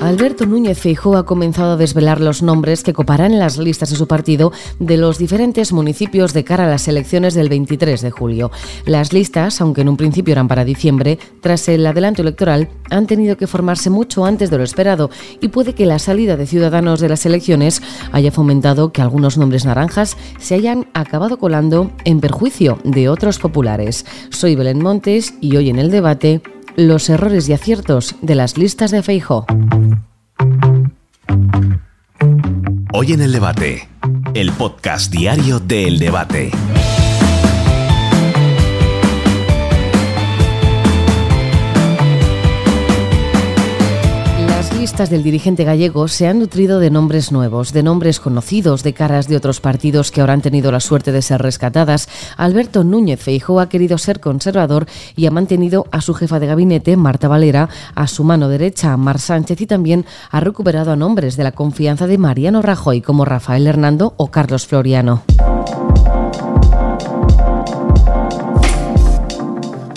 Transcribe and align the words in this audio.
Alberto 0.00 0.44
Núñez 0.44 0.78
Feijóo 0.78 1.16
ha 1.16 1.24
comenzado 1.24 1.72
a 1.72 1.76
desvelar 1.76 2.20
los 2.20 2.42
nombres 2.42 2.82
que 2.82 2.92
coparán 2.92 3.38
las 3.38 3.56
listas 3.56 3.88
de 3.90 3.96
su 3.96 4.06
partido 4.06 4.52
de 4.78 4.98
los 4.98 5.16
diferentes 5.16 5.72
municipios 5.72 6.34
de 6.34 6.44
cara 6.44 6.64
a 6.64 6.68
las 6.68 6.86
elecciones 6.86 7.32
del 7.32 7.48
23 7.48 8.02
de 8.02 8.10
julio. 8.10 8.50
Las 8.84 9.14
listas, 9.14 9.60
aunque 9.62 9.80
en 9.80 9.88
un 9.88 9.96
principio 9.96 10.32
eran 10.32 10.48
para 10.48 10.66
diciembre, 10.66 11.18
tras 11.40 11.68
el 11.68 11.86
adelanto 11.86 12.20
electoral, 12.20 12.68
han 12.90 13.06
tenido 13.06 13.38
que 13.38 13.46
formarse 13.46 13.88
mucho 13.88 14.26
antes 14.26 14.50
de 14.50 14.58
lo 14.58 14.64
esperado 14.64 15.10
y 15.40 15.48
puede 15.48 15.74
que 15.74 15.86
la 15.86 15.98
salida 15.98 16.36
de 16.36 16.46
Ciudadanos 16.46 17.00
de 17.00 17.08
las 17.08 17.24
elecciones 17.24 17.82
haya 18.12 18.30
fomentado 18.30 18.92
que 18.92 19.00
algunos 19.00 19.38
nombres 19.38 19.64
naranjas 19.64 20.18
se 20.38 20.56
hayan 20.56 20.88
acabado 20.92 21.38
colando 21.38 21.90
en 22.04 22.20
perjuicio 22.20 22.78
de 22.84 23.08
otros 23.08 23.38
populares. 23.38 24.04
Soy 24.28 24.56
Belén 24.56 24.82
Montes 24.82 25.34
y 25.40 25.56
hoy 25.56 25.70
en 25.70 25.78
el 25.78 25.90
debate 25.90 26.42
los 26.76 27.08
errores 27.08 27.48
y 27.48 27.54
aciertos 27.54 28.14
de 28.20 28.34
las 28.34 28.58
listas 28.58 28.90
de 28.90 29.02
Feijó. 29.02 29.46
Hoy 32.92 33.12
en 33.12 33.22
el 33.22 33.32
debate, 33.32 33.88
el 34.34 34.52
podcast 34.52 35.10
diario 35.10 35.58
del 35.58 35.98
Debate. 35.98 36.50
Listas 44.86 45.10
del 45.10 45.24
dirigente 45.24 45.64
gallego 45.64 46.06
se 46.06 46.28
han 46.28 46.38
nutrido 46.38 46.78
de 46.78 46.90
nombres 46.90 47.32
nuevos, 47.32 47.72
de 47.72 47.82
nombres 47.82 48.20
conocidos, 48.20 48.84
de 48.84 48.92
caras 48.92 49.26
de 49.26 49.36
otros 49.36 49.60
partidos 49.60 50.12
que 50.12 50.20
ahora 50.20 50.34
han 50.34 50.42
tenido 50.42 50.70
la 50.70 50.78
suerte 50.78 51.10
de 51.10 51.22
ser 51.22 51.42
rescatadas. 51.42 52.08
Alberto 52.36 52.84
Núñez 52.84 53.20
Feijóo 53.20 53.58
ha 53.58 53.68
querido 53.68 53.98
ser 53.98 54.20
conservador 54.20 54.86
y 55.16 55.26
ha 55.26 55.32
mantenido 55.32 55.86
a 55.90 56.00
su 56.00 56.14
jefa 56.14 56.38
de 56.38 56.46
gabinete, 56.46 56.96
Marta 56.96 57.26
Valera, 57.26 57.68
a 57.96 58.06
su 58.06 58.22
mano 58.22 58.48
derecha, 58.48 58.96
Mar 58.96 59.18
Sánchez, 59.18 59.60
y 59.60 59.66
también 59.66 60.06
ha 60.30 60.38
recuperado 60.38 60.92
a 60.92 60.96
nombres 60.96 61.36
de 61.36 61.42
la 61.42 61.50
confianza 61.50 62.06
de 62.06 62.18
Mariano 62.18 62.62
Rajoy 62.62 63.00
como 63.00 63.24
Rafael 63.24 63.66
Hernando 63.66 64.14
o 64.18 64.30
Carlos 64.30 64.68
Floriano. 64.68 65.24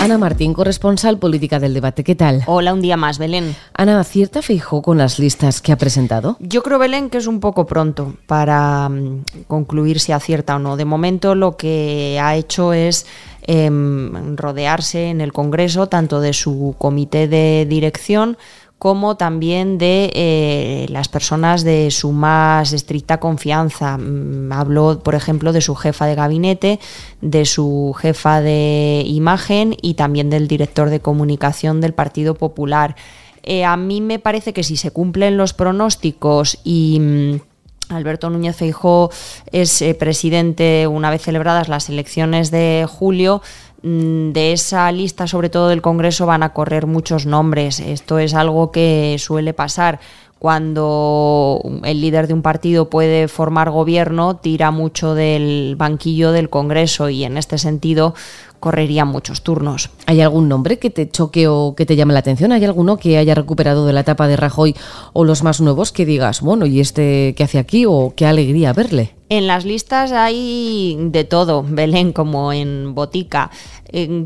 Ana 0.10 0.18
Martín, 0.18 0.56
corresponsal 0.56 1.20
política 1.20 1.60
del 1.60 1.76
debate. 1.76 2.04
¿Qué 2.04 2.16
tal? 2.16 2.42
Hola, 2.48 2.74
un 2.74 2.82
día 2.82 2.98
más, 2.98 3.20
Belén. 3.20 3.56
Ana, 3.76 4.04
¿cierta 4.04 4.42
fijó 4.42 4.82
con 4.82 4.98
las 4.98 5.20
listas 5.20 5.62
que 5.62 5.72
ha 5.72 5.78
presentado? 5.78 6.36
Yo 6.40 6.64
creo, 6.64 6.80
Belén, 6.80 7.12
que 7.12 7.20
es 7.20 7.28
un 7.28 7.40
poco 7.40 7.68
pronto 7.68 8.16
para 8.26 8.90
mm, 8.90 9.46
concluir 9.48 10.00
si 10.00 10.12
acierta 10.12 10.56
o 10.56 10.60
no. 10.60 10.78
De 10.78 10.86
momento 10.86 11.36
lo 11.36 11.58
que 11.58 12.20
ha 12.20 12.36
hecho 12.36 12.74
es 12.74 13.06
em, 13.44 14.36
rodearse 14.36 15.12
en 15.12 15.22
el 15.22 15.32
Congreso 15.32 15.86
tanto 15.90 16.22
de 16.22 16.34
su 16.34 16.74
comité 16.80 17.28
de 17.28 17.68
dirección 17.70 18.36
como 18.80 19.18
también 19.18 19.78
de 19.78 20.10
eh, 20.16 20.86
las 20.90 21.10
personas 21.10 21.64
de 21.66 21.92
su 21.92 22.14
más 22.14 22.72
estricta 22.72 23.20
confianza. 23.20 23.98
Mm, 23.98 24.54
habló, 24.54 25.02
por 25.04 25.16
ejemplo, 25.16 25.52
de 25.52 25.60
su 25.60 25.76
jefa 25.76 26.06
de 26.06 26.16
gabinete, 26.16 26.80
de 27.22 27.46
su 27.46 27.94
jefa 28.00 28.40
de 28.40 29.04
imagen 29.06 29.76
y 29.82 29.96
también 29.96 30.30
del 30.30 30.48
director 30.48 30.90
de 30.90 31.02
comunicación 31.02 31.82
del 31.82 31.94
Partido 31.94 32.36
Popular. 32.36 32.96
Eh, 33.44 33.66
a 33.66 33.76
mí 33.76 34.00
me 34.00 34.18
parece 34.18 34.54
que 34.54 34.64
si 34.64 34.78
se 34.78 34.92
cumplen 34.92 35.38
los 35.38 35.54
pronósticos 35.54 36.58
y... 36.64 37.00
Mm, 37.00 37.40
Alberto 37.90 38.30
Núñez 38.30 38.56
Feijó 38.56 39.10
es 39.52 39.82
eh, 39.82 39.96
presidente 39.96 40.86
una 40.86 41.10
vez 41.10 41.24
celebradas 41.24 41.70
las 41.70 41.90
elecciones 41.90 42.52
de 42.52 42.86
julio, 42.88 43.42
de 43.82 44.52
esa 44.52 44.92
lista, 44.92 45.28
sobre 45.28 45.50
todo 45.50 45.70
del 45.70 45.82
Congreso, 45.82 46.26
van 46.26 46.44
a 46.44 46.54
correr 46.54 46.86
muchos 46.86 47.26
nombres. 47.26 47.80
Esto 47.80 48.20
es 48.20 48.34
algo 48.34 48.72
que 48.72 49.16
suele 49.20 49.54
pasar 49.54 50.00
cuando 50.40 51.62
el 51.84 52.00
líder 52.00 52.28
de 52.28 52.34
un 52.34 52.42
partido 52.42 52.90
puede 52.90 53.28
formar 53.28 53.70
gobierno, 53.72 54.38
tira 54.38 54.72
mucho 54.72 55.14
del 55.14 55.76
banquillo 55.78 56.32
del 56.32 56.50
Congreso 56.50 57.10
y 57.10 57.26
en 57.26 57.38
este 57.38 57.58
sentido 57.58 58.16
correría 58.60 59.06
muchos 59.06 59.42
turnos. 59.42 59.90
¿Hay 60.06 60.22
algún 60.22 60.50
nombre 60.50 60.80
que 60.80 60.90
te 60.90 61.10
choque 61.10 61.48
o 61.48 61.74
que 61.76 61.86
te 61.86 61.96
llame 61.96 62.14
la 62.14 62.20
atención? 62.20 62.52
¿Hay 62.52 62.64
alguno 62.66 62.98
que 62.98 63.18
haya 63.18 63.36
recuperado 63.36 63.86
de 63.86 63.94
la 63.94 64.02
etapa 64.02 64.28
de 64.28 64.38
Rajoy 64.38 64.76
o 65.14 65.24
los 65.26 65.44
más 65.44 65.62
nuevos 65.62 65.92
que 65.92 66.06
digas, 66.06 66.42
bueno, 66.42 66.66
¿y 66.66 66.80
este 66.80 67.34
qué 67.36 67.44
hace 67.44 67.60
aquí 67.60 67.86
o 67.86 68.14
qué 68.16 68.26
alegría 68.26 68.74
verle? 68.74 69.14
En 69.32 69.46
las 69.46 69.64
listas 69.64 70.12
hay 70.12 70.98
de 71.00 71.24
todo, 71.24 71.64
Belén, 71.64 72.14
como 72.14 72.52
en 72.52 72.96
Botica. 72.96 73.52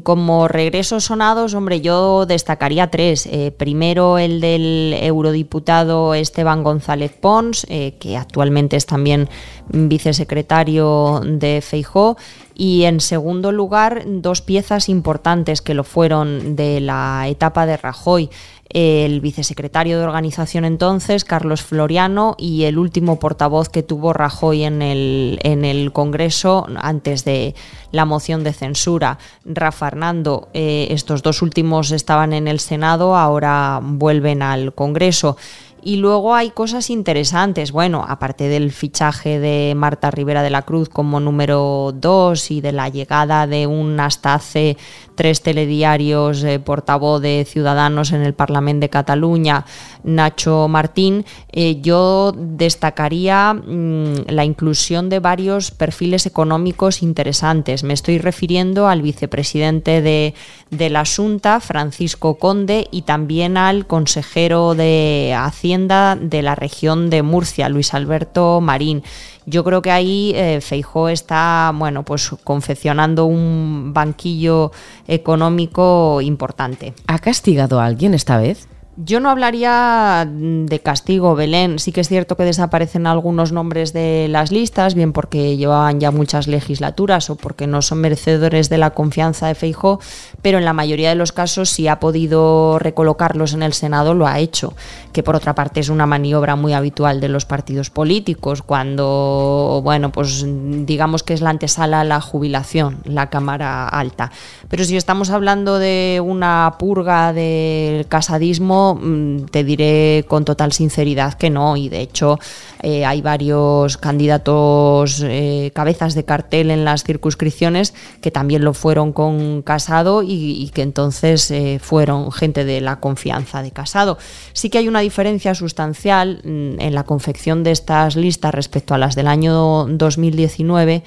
como 0.03 0.47
regresos 0.47 1.05
sonados, 1.05 1.53
hombre, 1.53 1.81
yo 1.81 2.25
destacaría 2.25 2.89
tres. 2.89 3.25
Eh, 3.25 3.51
primero, 3.51 4.17
el 4.17 4.39
del 4.39 4.93
eurodiputado 5.01 6.13
Esteban 6.13 6.63
González 6.63 7.11
Pons, 7.11 7.65
eh, 7.69 7.95
que 7.99 8.15
actualmente 8.15 8.77
es 8.77 8.85
también 8.85 9.27
vicesecretario 9.69 11.21
de 11.25 11.61
Feijó. 11.61 12.15
Y 12.55 12.83
en 12.83 12.99
segundo 12.99 13.51
lugar, 13.51 14.03
dos 14.05 14.41
piezas 14.41 14.89
importantes 14.89 15.61
que 15.61 15.73
lo 15.73 15.83
fueron 15.83 16.55
de 16.55 16.79
la 16.79 17.25
etapa 17.27 17.65
de 17.65 17.77
Rajoy 17.77 18.29
el 18.73 19.21
vicesecretario 19.21 19.99
de 19.99 20.03
organización 20.03 20.65
entonces, 20.65 21.23
Carlos 21.23 21.61
Floriano, 21.61 22.35
y 22.39 22.63
el 22.63 22.79
último 22.79 23.19
portavoz 23.19 23.69
que 23.69 23.83
tuvo 23.83 24.13
Rajoy 24.13 24.63
en 24.63 24.81
el, 24.81 25.39
en 25.43 25.63
el 25.63 25.91
Congreso 25.91 26.65
antes 26.77 27.23
de 27.23 27.53
la 27.91 28.05
moción 28.05 28.43
de 28.43 28.51
censura, 28.51 29.19
Rafa 29.45 29.87
Hernando. 29.87 30.49
Eh, 30.53 30.87
estos 30.89 31.21
dos 31.21 31.43
últimos 31.43 31.91
estaban 31.91 32.33
en 32.33 32.47
el 32.47 32.59
Senado, 32.59 33.15
ahora 33.15 33.79
vuelven 33.81 34.41
al 34.41 34.73
Congreso. 34.73 35.37
Y 35.85 35.97
luego 35.97 36.33
hay 36.33 36.51
cosas 36.51 36.89
interesantes, 36.89 37.73
bueno, 37.73 38.05
aparte 38.07 38.47
del 38.47 38.71
fichaje 38.71 39.39
de 39.39 39.73
Marta 39.75 40.11
Rivera 40.11 40.41
de 40.41 40.49
la 40.49 40.61
Cruz 40.61 40.87
como 40.87 41.19
número 41.19 41.93
dos 41.93 42.51
y 42.51 42.61
de 42.61 42.71
la 42.71 42.87
llegada 42.87 43.47
de 43.47 43.67
un 43.67 43.99
hasta 43.99 44.35
hace 44.35 44.77
tres 45.15 45.41
telediarios 45.41 46.43
eh, 46.43 46.59
portavoz 46.59 47.21
de 47.21 47.45
Ciudadanos 47.47 48.13
en 48.13 48.21
el 48.21 48.33
Parlamento 48.33 48.85
de 48.85 48.89
Cataluña, 48.89 49.65
Nacho 50.03 50.67
Martín, 50.69 51.25
eh, 51.51 51.81
yo 51.81 52.33
destacaría 52.35 53.53
mm, 53.53 54.29
la 54.29 54.45
inclusión 54.45 55.09
de 55.09 55.19
varios 55.19 55.71
perfiles 55.71 56.25
económicos 56.25 57.03
interesantes. 57.03 57.83
Me 57.83 57.93
estoy 57.93 58.19
refiriendo 58.19 58.87
al 58.87 59.01
vicepresidente 59.01 60.01
de, 60.01 60.33
de 60.71 60.89
la 60.89 61.03
Junta, 61.05 61.59
Francisco 61.59 62.35
Conde, 62.35 62.87
y 62.89 63.03
también 63.03 63.57
al 63.57 63.85
consejero 63.85 64.75
de 64.75 65.35
Hacienda 65.37 65.72
de 65.77 66.41
la 66.41 66.55
región 66.55 67.09
de 67.09 67.23
Murcia, 67.23 67.67
Luis 67.69 67.93
Alberto 67.93 68.61
Marín. 68.61 69.03
Yo 69.45 69.63
creo 69.63 69.81
que 69.81 69.91
ahí 69.91 70.31
eh, 70.35 70.61
Feijó 70.61 71.09
está, 71.09 71.71
bueno, 71.75 72.03
pues 72.03 72.31
confeccionando 72.43 73.25
un 73.25 73.91
banquillo 73.93 74.71
económico 75.07 76.21
importante. 76.21 76.93
¿Ha 77.07 77.19
castigado 77.19 77.79
a 77.79 77.85
alguien 77.85 78.13
esta 78.13 78.37
vez? 78.37 78.67
Yo 78.95 79.19
no 79.19 79.31
hablaría 79.31 80.27
de 80.29 80.79
castigo, 80.79 81.33
Belén. 81.33 81.79
Sí 81.79 81.91
que 81.91 82.01
es 82.01 82.07
cierto 82.07 82.37
que 82.37 82.43
desaparecen 82.43 83.07
algunos 83.07 83.51
nombres 83.51 83.91
de 83.91 84.27
las 84.29 84.51
listas, 84.51 84.93
bien 84.93 85.13
porque 85.13 85.57
llevaban 85.57 85.99
ya 85.99 86.11
muchas 86.11 86.47
legislaturas 86.47 87.31
o 87.31 87.35
porque 87.35 87.65
no 87.65 87.81
son 87.81 88.01
merecedores 88.01 88.69
de 88.69 88.77
la 88.77 88.91
confianza 88.91 89.47
de 89.47 89.55
Feijó, 89.55 89.99
pero 90.43 90.59
en 90.59 90.65
la 90.65 90.73
mayoría 90.73 91.09
de 91.09 91.15
los 91.15 91.31
casos, 91.31 91.71
si 91.71 91.87
ha 91.87 91.99
podido 91.99 92.77
recolocarlos 92.77 93.53
en 93.53 93.63
el 93.63 93.73
Senado, 93.73 94.13
lo 94.13 94.27
ha 94.27 94.37
hecho, 94.37 94.75
que 95.11 95.23
por 95.23 95.35
otra 95.35 95.55
parte 95.55 95.79
es 95.79 95.89
una 95.89 96.05
maniobra 96.05 96.55
muy 96.55 96.73
habitual 96.73 97.19
de 97.19 97.29
los 97.29 97.45
partidos 97.45 97.89
políticos, 97.89 98.61
cuando, 98.61 99.81
bueno, 99.83 100.11
pues 100.11 100.45
digamos 100.45 101.23
que 101.23 101.33
es 101.33 101.41
la 101.41 101.49
antesala 101.49 102.01
a 102.01 102.03
la 102.03 102.21
jubilación, 102.21 102.99
la 103.05 103.31
Cámara 103.31 103.87
Alta. 103.87 104.31
Pero 104.69 104.83
si 104.83 104.97
estamos 104.97 105.31
hablando 105.31 105.79
de 105.79 106.21
una 106.23 106.75
purga 106.77 107.33
del 107.33 108.07
casadismo, 108.07 108.82
Mm, 108.93 109.45
te 109.45 109.63
diré 109.63 110.25
con 110.27 110.45
total 110.45 110.73
sinceridad 110.73 111.33
que 111.35 111.49
no. 111.49 111.77
Y 111.77 111.89
de 111.89 112.01
hecho 112.01 112.39
eh, 112.81 113.05
hay 113.05 113.21
varios 113.21 113.97
candidatos 113.97 115.21
eh, 115.23 115.71
cabezas 115.73 116.15
de 116.15 116.25
cartel 116.25 116.71
en 116.71 116.85
las 116.85 117.03
circunscripciones 117.03 117.93
que 118.21 118.31
también 118.31 118.63
lo 118.63 118.73
fueron 118.73 119.13
con 119.13 119.61
Casado 119.61 120.23
y, 120.23 120.69
que 120.73 120.81
entonces 120.81 121.49
eh, 121.51 121.79
fueron 121.81 122.31
gente 122.31 122.65
de 122.65 122.81
la 122.81 122.99
confianza 122.99 123.61
de 123.61 123.71
Casado. 123.71 124.17
Sí 124.53 124.69
que 124.69 124.79
hay 124.79 124.87
una 124.87 124.99
diferencia 124.99 125.55
sustancial 125.55 126.41
mm, 126.43 126.79
en 126.79 126.95
la 126.95 127.03
confección 127.03 127.63
de 127.63 127.71
estas 127.71 128.15
listas 128.15 128.53
respecto 128.53 128.93
a 128.93 128.97
las 128.97 129.15
del 129.15 129.27
año 129.27 129.85
2019 129.87 131.03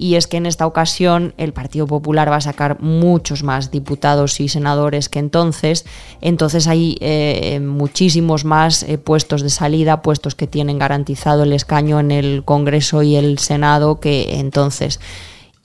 y 0.00 0.14
es 0.14 0.26
que 0.26 0.38
en 0.38 0.46
esta 0.46 0.66
ocasión 0.66 1.34
el 1.36 1.52
Partido 1.52 1.86
Popular 1.86 2.32
va 2.32 2.36
a 2.36 2.40
sacar 2.40 2.80
muchos 2.80 3.42
más 3.42 3.70
diputados 3.70 4.40
y 4.40 4.48
senadores 4.48 5.10
que 5.10 5.18
entonces, 5.18 5.84
entonces 6.22 6.66
hay 6.68 6.96
eh, 7.00 7.60
muchísimos 7.60 8.46
más 8.46 8.82
eh, 8.82 8.96
puestos 8.96 9.42
de 9.42 9.50
salida, 9.50 10.00
puestos 10.00 10.34
que 10.34 10.46
tienen 10.46 10.78
garantizado 10.78 11.42
el 11.42 11.52
escaño 11.52 12.00
en 12.00 12.12
el 12.12 12.44
Congreso 12.46 13.02
y 13.02 13.16
el 13.16 13.38
Senado 13.38 14.00
que 14.00 14.38
entonces. 14.40 15.00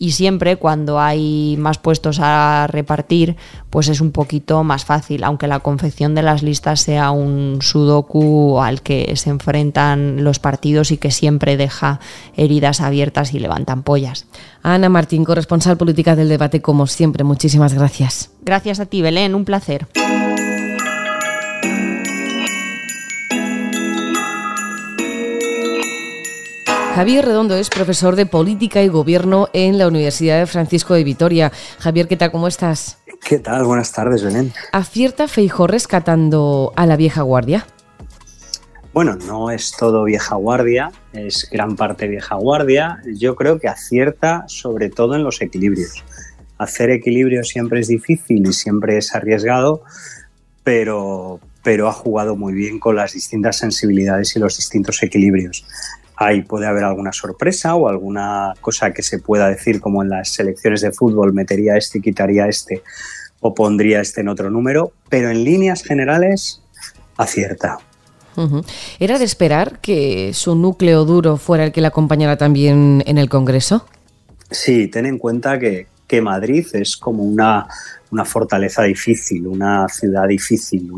Y 0.06 0.12
siempre 0.12 0.57
cuando 0.57 1.00
hay 1.00 1.56
más 1.57 1.80
puestos 1.80 2.19
a 2.22 2.68
repartir, 2.68 3.38
pues 3.72 3.88
es 3.88 4.02
un 4.02 4.12
poquito 4.12 4.63
más 4.63 4.86
fácil, 4.86 5.24
aunque 5.24 5.48
la 5.48 5.62
confección 5.62 6.13
de 6.13 6.22
las 6.22 6.44
listas 6.44 6.81
sea 6.81 7.10
un 7.10 7.57
sudoku 7.60 8.62
al 8.62 8.84
que 8.84 9.16
se 9.16 9.31
enfrentan 9.31 10.24
los 10.24 10.38
partidos 10.38 10.92
y 10.92 10.98
que 10.98 11.10
siempre 11.10 11.57
deja 11.57 12.00
heridas 12.38 12.81
abiertas 12.81 13.34
y 13.34 13.40
levantan 13.40 13.81
pollas. 13.81 14.28
Ana 14.62 14.90
Martín, 14.90 15.25
corresponsal 15.25 15.75
política 15.75 16.16
del 16.16 16.30
debate, 16.30 16.62
como 16.62 16.86
siempre, 16.86 17.24
muchísimas 17.24 17.74
gracias. 17.74 18.30
Gracias 18.44 18.80
a 18.80 18.86
ti, 18.86 19.02
Belén, 19.02 19.34
un 19.34 19.44
placer. 19.44 19.88
Javier 26.95 27.25
Redondo 27.25 27.57
es 27.57 27.69
profesor 27.69 28.15
de 28.15 28.25
Política 28.25 28.81
y 28.81 28.88
Gobierno 28.88 29.50
en 29.51 29.77
la 29.77 29.89
Universidad 29.89 30.39
de 30.39 30.45
Francisco 30.45 30.94
de 30.94 31.03
Vitoria. 31.03 31.51
Javier, 31.77 32.07
¿qué 32.07 32.15
tal? 32.15 32.31
¿Cómo 32.31 32.47
estás? 32.47 33.00
¿Qué 33.21 33.38
tal? 33.38 33.65
Buenas 33.65 33.92
tardes, 33.92 34.24
Belén. 34.24 34.53
¿Acierta 34.71 35.27
Feijó 35.27 35.68
rescatando 35.68 36.71
a 36.77 36.86
la 36.86 36.95
vieja 36.95 37.21
guardia? 37.24 37.68
Bueno, 38.94 39.18
no 39.18 39.51
es 39.51 39.74
todo 39.77 40.06
vieja 40.06 40.36
guardia, 40.36 40.89
es 41.12 41.50
gran 41.51 41.75
parte 41.75 42.07
vieja 42.07 42.36
guardia. 42.36 43.01
Yo 43.13 43.36
creo 43.36 43.59
que 43.59 43.68
acierta 43.68 44.45
sobre 44.47 44.89
todo 44.89 45.15
en 45.15 45.25
los 45.25 45.42
equilibrios. 45.42 46.01
Hacer 46.57 46.92
equilibrio 46.92 47.44
siempre 47.44 47.81
es 47.81 47.89
difícil 47.89 48.47
y 48.47 48.53
siempre 48.53 48.95
es 48.95 49.13
arriesgado, 49.13 49.83
pero, 50.63 51.42
pero 51.62 51.89
ha 51.89 51.94
jugado 51.94 52.38
muy 52.38 52.53
bien 52.53 52.80
con 52.80 52.95
las 52.95 53.12
distintas 53.12 53.57
sensibilidades 53.57 54.33
y 54.38 54.39
los 54.39 54.56
distintos 54.56 55.03
equilibrios 55.03 55.65
ahí 56.17 56.41
puede 56.44 56.67
haber 56.67 56.83
alguna 56.83 57.12
sorpresa 57.12 57.75
o 57.75 57.88
alguna 57.88 58.53
cosa 58.62 58.91
que 58.91 59.01
se 59.01 59.19
pueda 59.19 59.50
decir, 59.50 59.81
como 59.81 60.03
en 60.03 60.09
las 60.09 60.29
selecciones 60.29 60.81
de 60.81 60.91
fútbol, 60.91 61.33
metería 61.33 61.77
este, 61.77 62.01
quitaría 62.01 62.47
este 62.47 62.83
o 63.41 63.53
pondría 63.53 64.01
este 64.01 64.21
en 64.21 64.29
otro 64.29 64.50
número, 64.50 64.94
pero 65.09 65.29
en 65.29 65.44
líneas 65.44 65.83
generales 65.83 66.62
acierta. 67.17 67.77
¿Era 69.00 69.17
de 69.17 69.23
esperar 69.23 69.79
que 69.79 70.31
su 70.33 70.56
núcleo 70.56 71.06
duro 71.06 71.38
fuera 71.38 71.63
el 71.63 71.71
que 71.71 71.79
la 71.79 71.88
acompañara 71.89 72.38
también 72.38 73.01
en 73.06 73.18
el 73.18 73.29
Congreso? 73.29 73.85
Sí, 74.51 74.88
ten 74.88 75.06
en 75.06 75.18
cuenta 75.18 75.57
que, 75.57 75.88
que 76.06 76.21
Madrid 76.21 76.65
es 76.73 76.97
como 76.97 77.23
una, 77.23 77.65
una, 78.11 78.25
fortaleza 78.25 78.83
difícil, 78.83 79.47
una 79.47 79.88
ciudad 79.88 80.27
difícil, 80.27 80.91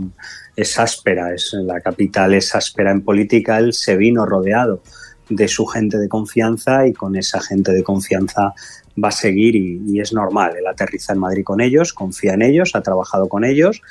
es 0.56 0.80
áspera, 0.80 1.32
es, 1.34 1.52
la 1.54 1.80
capital 1.80 2.34
es 2.34 2.56
áspera 2.56 2.92
en 2.92 3.04
política, 3.04 3.60
él 3.60 3.72
se 3.74 3.96
vino 3.98 4.26
rodeado 4.26 4.82
de 5.30 5.48
su 5.48 5.66
gente 5.66 5.98
de 5.98 6.08
confianza 6.08 6.88
y 6.88 6.94
con 6.94 7.16
esa 7.16 7.40
gente 7.42 7.72
de 7.72 7.84
confianza 7.84 8.54
va 9.02 9.10
a 9.10 9.12
seguir 9.12 9.56
y, 9.56 10.00
es 10.00 10.14
normal. 10.14 10.54
Él 10.58 10.68
aterriza 10.68 11.14
en 11.14 11.20
Madrid 11.20 11.44
con 11.44 11.62
ellos, 11.62 11.94
confía 11.94 12.34
en 12.34 12.42
ellos, 12.42 12.76
ha 12.76 12.82
trabajado 12.82 13.28
con 13.28 13.44
ellos. 13.44 13.82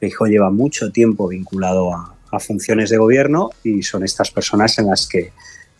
hijo 0.00 0.26
lleva 0.26 0.50
mucho 0.50 0.90
tiempo 0.90 1.28
vinculado 1.28 1.94
a, 1.94 2.10
funciones 2.40 2.90
de 2.90 2.96
gobierno 2.96 3.50
y 3.62 3.84
son 3.84 4.02
estas 4.02 4.32
personas 4.32 4.76
en 4.80 4.88
las 4.88 5.06
que 5.06 5.30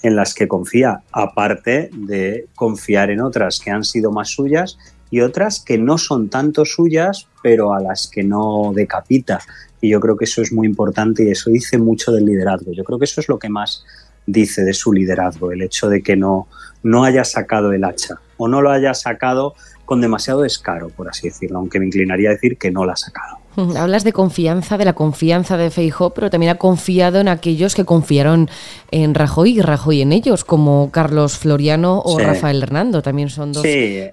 en 0.05 0.15
las 0.15 0.35
que 0.35 0.47
confía, 0.47 1.01
aparte 1.11 1.91
de 1.93 2.47
confiar 2.55 3.11
en 3.11 3.21
otras 3.21 3.59
que 3.59 3.73
han 3.73 3.83
sido 3.83 4.13
más 4.13 4.29
suyas 4.29 4.79
y 5.11 5.23
otras 5.23 5.59
que 5.59 5.79
no 5.79 5.99
son 5.99 6.29
tanto 6.29 6.65
suyas, 6.65 7.27
pero 7.43 7.73
a 7.73 7.81
las 7.81 8.07
que 8.07 8.23
no 8.23 8.73
decapita. 8.73 9.41
Y 9.81 9.89
yo 9.89 9.99
creo 9.99 10.17
que 10.17 10.27
eso 10.27 10.43
es 10.43 10.53
muy 10.53 10.67
importante 10.67 11.25
y 11.25 11.31
eso 11.31 11.51
dice 11.51 11.79
mucho 11.79 12.13
del 12.13 12.27
liderazgo. 12.27 12.71
Yo 12.73 12.85
creo 12.85 12.99
que 12.99 13.07
eso 13.07 13.21
es 13.21 13.29
lo 13.29 13.39
que 13.39 13.49
más 13.49 13.85
dice 14.27 14.63
de 14.65 14.75
su 14.75 14.93
liderazgo, 14.93 15.53
el 15.53 15.63
hecho 15.63 15.89
de 15.89 16.03
que 16.03 16.17
no, 16.17 16.49
no 16.83 17.05
haya 17.05 17.25
sacado 17.25 17.73
el 17.73 17.85
hacha 17.85 18.21
o 18.37 18.49
no 18.49 18.63
lo 18.63 18.71
haya 18.71 18.95
sacado 18.95 19.55
con 19.85 20.01
demasiado 20.01 20.43
descaro, 20.43 20.89
por 20.89 21.09
así 21.09 21.29
decirlo, 21.29 21.59
aunque 21.59 21.79
me 21.79 21.87
inclinaría 21.87 22.31
a 22.31 22.33
decir 22.33 22.57
que 22.57 22.71
no 22.71 22.85
la 22.85 22.95
ha 22.95 22.97
sacado. 22.97 23.39
Hablas 23.77 24.03
de 24.03 24.13
confianza, 24.13 24.79
de 24.79 24.85
la 24.85 24.95
confianza 24.95 25.57
de 25.57 25.71
Feijó, 25.71 26.11
pero 26.11 26.29
también 26.29 26.51
ha 26.51 26.59
confiado 26.59 27.21
en 27.21 27.29
aquellos 27.29 27.75
que 27.75 27.85
confiaron 27.85 28.51
en 28.91 29.15
Rajoy 29.15 29.59
y 29.59 29.61
Rajoy 29.61 30.01
en 30.01 30.13
ellos, 30.13 30.45
como 30.45 30.91
Carlos 30.91 31.39
Floriano 31.39 32.01
o 32.05 32.19
Rafael 32.19 32.63
Hernando. 32.63 33.01
También 33.01 33.29
son 33.29 33.53
dos, 33.53 33.65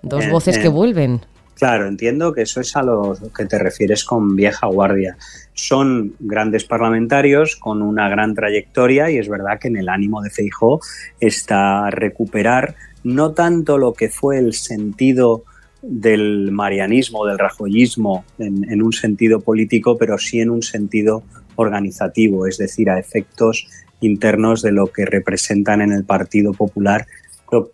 dos 0.04 0.30
voces 0.30 0.60
que 0.60 0.68
vuelven. 0.68 1.22
Claro, 1.56 1.88
entiendo 1.88 2.34
que 2.34 2.42
eso 2.42 2.60
es 2.60 2.76
a 2.76 2.84
lo 2.84 3.16
que 3.36 3.46
te 3.46 3.58
refieres 3.58 4.04
con 4.04 4.36
vieja 4.36 4.68
guardia. 4.68 5.18
Son 5.62 6.16
grandes 6.20 6.64
parlamentarios 6.64 7.56
con 7.56 7.84
una 7.84 8.10
gran 8.10 8.34
trayectoria 8.34 9.12
y 9.12 9.20
es 9.20 9.30
verdad 9.30 9.60
que 9.60 9.68
en 9.68 9.78
el 9.78 9.90
ánimo 9.90 10.24
de 10.24 10.32
Feijó 10.32 10.80
está 11.20 11.92
recuperar 11.92 12.74
no 13.04 13.34
tanto 13.34 13.78
lo 13.78 13.94
que 13.94 14.10
fue 14.10 14.40
el 14.40 14.54
sentido 14.54 15.44
del 15.84 16.52
marianismo, 16.52 17.28
del 17.28 17.38
rajoyismo 17.38 18.26
en, 18.40 18.72
en, 18.72 18.82
un 18.82 18.92
sentido 18.92 19.42
político, 19.42 20.00
pero 20.00 20.18
sí 20.18 20.40
en 20.40 20.50
un 20.50 20.64
sentido 20.64 21.22
organizativo, 21.58 22.48
es 22.48 22.58
decir, 22.58 22.90
a 22.90 23.00
efectos 23.00 23.68
internos 24.00 24.64
de 24.64 24.72
lo 24.72 24.88
que 24.88 25.06
representan 25.06 25.82
en 25.82 25.92
el 25.92 26.06
Partido 26.06 26.54
Popular 26.54 27.06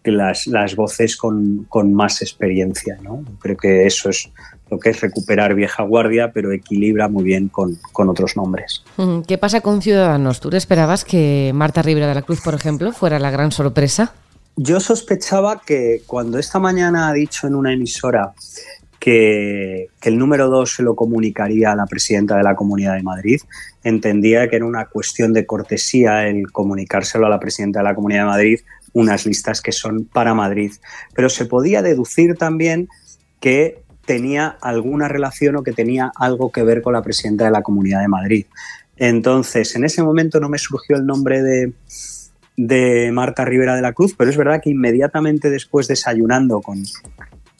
que 0.03 0.11
las, 0.11 0.47
las 0.47 0.75
voces 0.75 1.15
con, 1.15 1.65
con, 1.69 1.93
más 1.93 2.21
experiencia. 2.21 2.97
¿no? 3.01 3.23
Creo 3.39 3.55
que 3.55 3.85
eso 3.85 4.09
es 4.09 4.31
lo 4.69 4.79
que 4.79 4.89
es 4.89 5.01
recuperar 5.01 5.53
vieja 5.53 5.83
guardia, 5.83 6.31
pero 6.33 6.51
equilibra 6.51 7.07
muy 7.07 7.23
bien 7.23 7.47
con, 7.47 7.77
con 7.91 8.09
otros 8.09 8.35
nombres. 8.35 8.83
¿Qué 9.27 9.37
pasa 9.37 9.61
con 9.61 9.81
Ciudadanos? 9.81 10.39
¿Tú 10.39 10.49
te 10.49 10.57
esperabas 10.57 11.05
que 11.05 11.51
Marta 11.53 11.81
Rivera 11.81 12.07
de 12.07 12.15
la 12.15 12.21
Cruz, 12.23 12.41
por 12.41 12.55
ejemplo, 12.55 12.91
fuera 12.91 13.19
la 13.19 13.31
gran 13.31 13.51
sorpresa? 13.51 14.13
Yo 14.55 14.79
sospechaba 14.79 15.61
que 15.63 16.01
cuando 16.07 16.39
esta 16.39 16.59
mañana 16.59 17.09
ha 17.09 17.13
dicho 17.13 17.45
en 17.45 17.53
una 17.53 17.71
emisora 17.71 18.33
que, 18.99 19.89
que, 20.01 20.09
el 20.09 20.17
número 20.17 20.49
dos 20.49 20.73
se 20.73 20.83
lo 20.83 20.95
comunicaría 20.95 21.71
a 21.71 21.75
la 21.75 21.85
presidenta 21.85 22.35
de 22.35 22.43
la 22.43 22.55
Comunidad 22.55 22.95
de 22.95 23.03
Madrid. 23.03 23.39
Entendía 23.83 24.49
que 24.49 24.55
era 24.55 24.65
una 24.65 24.85
cuestión 24.85 25.31
de 25.31 25.45
cortesía 25.45 26.27
el 26.27 26.51
comunicárselo 26.51 27.27
a 27.27 27.29
la 27.29 27.39
presidenta 27.39 27.79
de 27.79 27.85
la 27.85 27.95
Comunidad 27.95 28.21
de 28.21 28.25
Madrid 28.25 28.59
unas 28.97 29.27
listas 29.27 29.61
que 29.61 29.71
son 29.71 30.05
para 30.05 30.33
Madrid. 30.33 30.71
Pero 31.13 31.29
se 31.29 31.45
podía 31.45 31.83
deducir 31.83 32.35
también 32.35 32.89
que 33.39 33.83
tenía 34.05 34.57
alguna 34.61 35.07
relación 35.07 35.55
o 35.55 35.63
que 35.63 35.71
tenía 35.71 36.11
algo 36.15 36.51
que 36.51 36.63
ver 36.63 36.81
con 36.81 36.93
la 36.93 37.03
presidenta 37.03 37.45
de 37.45 37.51
la 37.51 37.61
Comunidad 37.61 38.01
de 38.01 38.07
Madrid. 38.07 38.45
Entonces, 38.95 39.75
en 39.75 39.83
ese 39.83 40.01
momento 40.01 40.39
no 40.39 40.49
me 40.49 40.57
surgió 40.57 40.95
el 40.95 41.05
nombre 41.05 41.43
de, 41.43 41.73
de 42.55 43.11
Marta 43.11 43.45
Rivera 43.45 43.75
de 43.75 43.83
la 43.83 43.93
Cruz, 43.93 44.15
pero 44.17 44.31
es 44.31 44.37
verdad 44.37 44.61
que 44.63 44.71
inmediatamente 44.71 45.51
después 45.51 45.87
desayunando 45.87 46.61
con, 46.61 46.83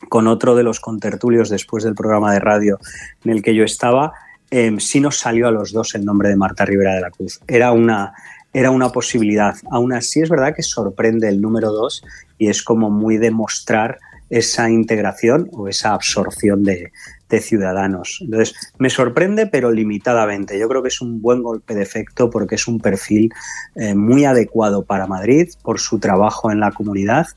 con 0.09 0.25
otro 0.25 0.55
de 0.55 0.63
los 0.63 0.79
contertulios 0.79 1.49
después 1.49 1.83
del 1.83 1.93
programa 1.93 2.33
de 2.33 2.39
radio 2.39 2.79
en 3.23 3.31
el 3.31 3.43
que 3.43 3.53
yo 3.53 3.63
estaba, 3.63 4.13
eh, 4.49 4.75
sí 4.79 4.99
nos 4.99 5.19
salió 5.19 5.47
a 5.47 5.51
los 5.51 5.71
dos 5.71 5.93
el 5.93 6.03
nombre 6.03 6.29
de 6.29 6.37
Marta 6.37 6.65
Rivera 6.65 6.95
de 6.95 7.01
la 7.01 7.11
Cruz. 7.11 7.41
Era 7.47 7.73
una, 7.73 8.13
era 8.57 8.71
una 8.71 8.89
posibilidad. 8.89 9.55
Aún 9.69 9.93
así 9.93 10.19
es 10.19 10.29
verdad 10.29 10.55
que 10.55 10.63
sorprende 10.63 11.29
el 11.29 11.41
número 11.41 11.71
dos 11.71 12.03
y 12.39 12.49
es 12.49 12.63
como 12.63 12.89
muy 12.89 13.17
demostrar 13.17 13.99
esa 14.31 14.67
integración 14.67 15.47
o 15.53 15.67
esa 15.67 15.93
absorción 15.93 16.63
de, 16.63 16.91
ciudadanos. 17.39 18.19
Entonces, 18.21 18.55
me 18.79 18.89
sorprende, 18.89 19.45
pero 19.47 19.69
limitadamente. 19.69 20.57
Yo 20.57 20.67
creo 20.69 20.81
que 20.81 20.87
es 20.87 21.01
un 21.01 21.21
buen 21.21 21.43
golpe 21.43 21.75
de 21.75 21.83
efecto 21.83 22.29
porque 22.31 22.55
es 22.55 22.67
un 22.67 22.79
perfil 22.79 23.31
eh, 23.75 23.93
muy 23.93 24.25
adecuado 24.25 24.85
para 24.85 25.07
Madrid 25.07 25.49
por 25.61 25.79
su 25.79 25.99
trabajo 25.99 26.51
en 26.51 26.61
la 26.61 26.71
comunidad, 26.71 27.27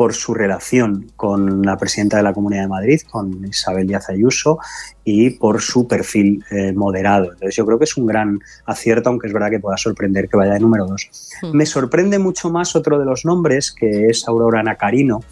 por 0.00 0.14
su 0.14 0.32
relación 0.32 1.12
con 1.14 1.60
la 1.60 1.76
presidenta 1.76 2.16
de 2.16 2.22
la 2.22 2.32
Comunidad 2.32 2.62
de 2.62 2.68
Madrid, 2.68 3.02
con 3.10 3.44
Isabel 3.44 3.86
Díaz 3.86 4.08
Ayuso, 4.08 4.58
y 5.04 5.28
por 5.28 5.60
su 5.60 5.86
perfil 5.86 6.42
eh, 6.50 6.72
moderado. 6.72 7.24
Entonces 7.24 7.54
yo 7.54 7.66
creo 7.66 7.78
que 7.78 7.84
es 7.84 7.98
un 7.98 8.06
gran 8.06 8.38
acierto, 8.64 9.10
aunque 9.10 9.26
es 9.26 9.34
verdad 9.34 9.50
que 9.50 9.60
pueda 9.60 9.76
sorprender 9.76 10.26
que 10.30 10.38
vaya 10.38 10.54
de 10.54 10.60
número 10.60 10.86
dos. 10.86 11.10
Hmm. 11.42 11.54
Me 11.54 11.66
sorprende 11.66 12.18
mucho 12.18 12.48
más 12.48 12.74
otro 12.74 12.98
de 12.98 13.04
los 13.04 13.26
nombres, 13.26 13.72
que 13.72 14.06
es 14.06 14.26
Aurora 14.26 14.62
Nacarino, 14.62 15.22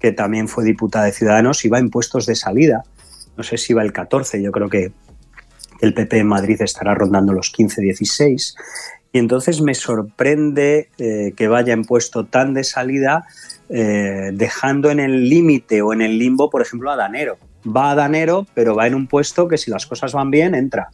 que 0.00 0.12
también 0.12 0.48
fue 0.48 0.64
diputada 0.64 1.04
de 1.04 1.12
Ciudadanos 1.12 1.62
y 1.66 1.68
va 1.68 1.78
en 1.78 1.90
puestos 1.90 2.24
de 2.24 2.36
salida. 2.36 2.84
No 3.36 3.42
sé 3.42 3.58
si 3.58 3.74
va 3.74 3.82
el 3.82 3.92
14, 3.92 4.40
yo 4.40 4.50
creo 4.50 4.70
que 4.70 4.92
el 5.82 5.92
PP 5.92 6.20
en 6.20 6.26
Madrid 6.26 6.62
estará 6.62 6.94
rondando 6.94 7.34
los 7.34 7.50
15, 7.50 7.82
16. 7.82 8.54
Y 9.12 9.18
entonces 9.18 9.60
me 9.60 9.74
sorprende 9.74 10.88
eh, 10.98 11.32
que 11.36 11.48
vaya 11.48 11.72
en 11.72 11.84
puesto 11.84 12.26
tan 12.26 12.54
de 12.54 12.64
salida 12.64 13.26
eh, 13.68 14.30
dejando 14.32 14.90
en 14.90 15.00
el 15.00 15.28
límite 15.28 15.82
o 15.82 15.92
en 15.92 16.02
el 16.02 16.18
limbo, 16.18 16.48
por 16.48 16.62
ejemplo, 16.62 16.90
a 16.90 16.96
Danero. 16.96 17.38
Va 17.64 17.90
a 17.90 17.94
Danero, 17.94 18.46
pero 18.54 18.74
va 18.74 18.86
en 18.86 18.94
un 18.94 19.06
puesto 19.08 19.48
que 19.48 19.58
si 19.58 19.70
las 19.70 19.86
cosas 19.86 20.12
van 20.12 20.30
bien, 20.30 20.54
entra. 20.54 20.88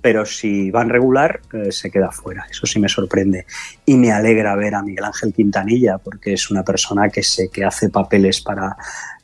Pero 0.00 0.24
si 0.24 0.70
van 0.70 0.88
regular, 0.88 1.40
eh, 1.52 1.72
se 1.72 1.90
queda 1.90 2.12
fuera. 2.12 2.46
Eso 2.48 2.66
sí 2.66 2.78
me 2.78 2.88
sorprende. 2.88 3.46
Y 3.84 3.96
me 3.96 4.12
alegra 4.12 4.54
ver 4.54 4.76
a 4.76 4.82
Miguel 4.82 5.04
Ángel 5.04 5.32
Quintanilla, 5.32 5.98
porque 5.98 6.34
es 6.34 6.50
una 6.50 6.62
persona 6.62 7.08
que 7.08 7.24
sé 7.24 7.48
que 7.48 7.64
hace 7.64 7.88
papeles 7.88 8.40
para. 8.40 8.76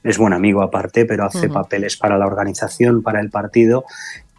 Es 0.03 0.19
buen 0.19 0.33
amigo 0.33 0.63
aparte, 0.63 1.05
pero 1.05 1.25
hace 1.25 1.49
papeles 1.49 1.97
para 1.97 2.19
la 2.19 2.27
organización, 2.27 3.05
para 3.05 3.21
el 3.21 3.31
partido, 3.31 3.85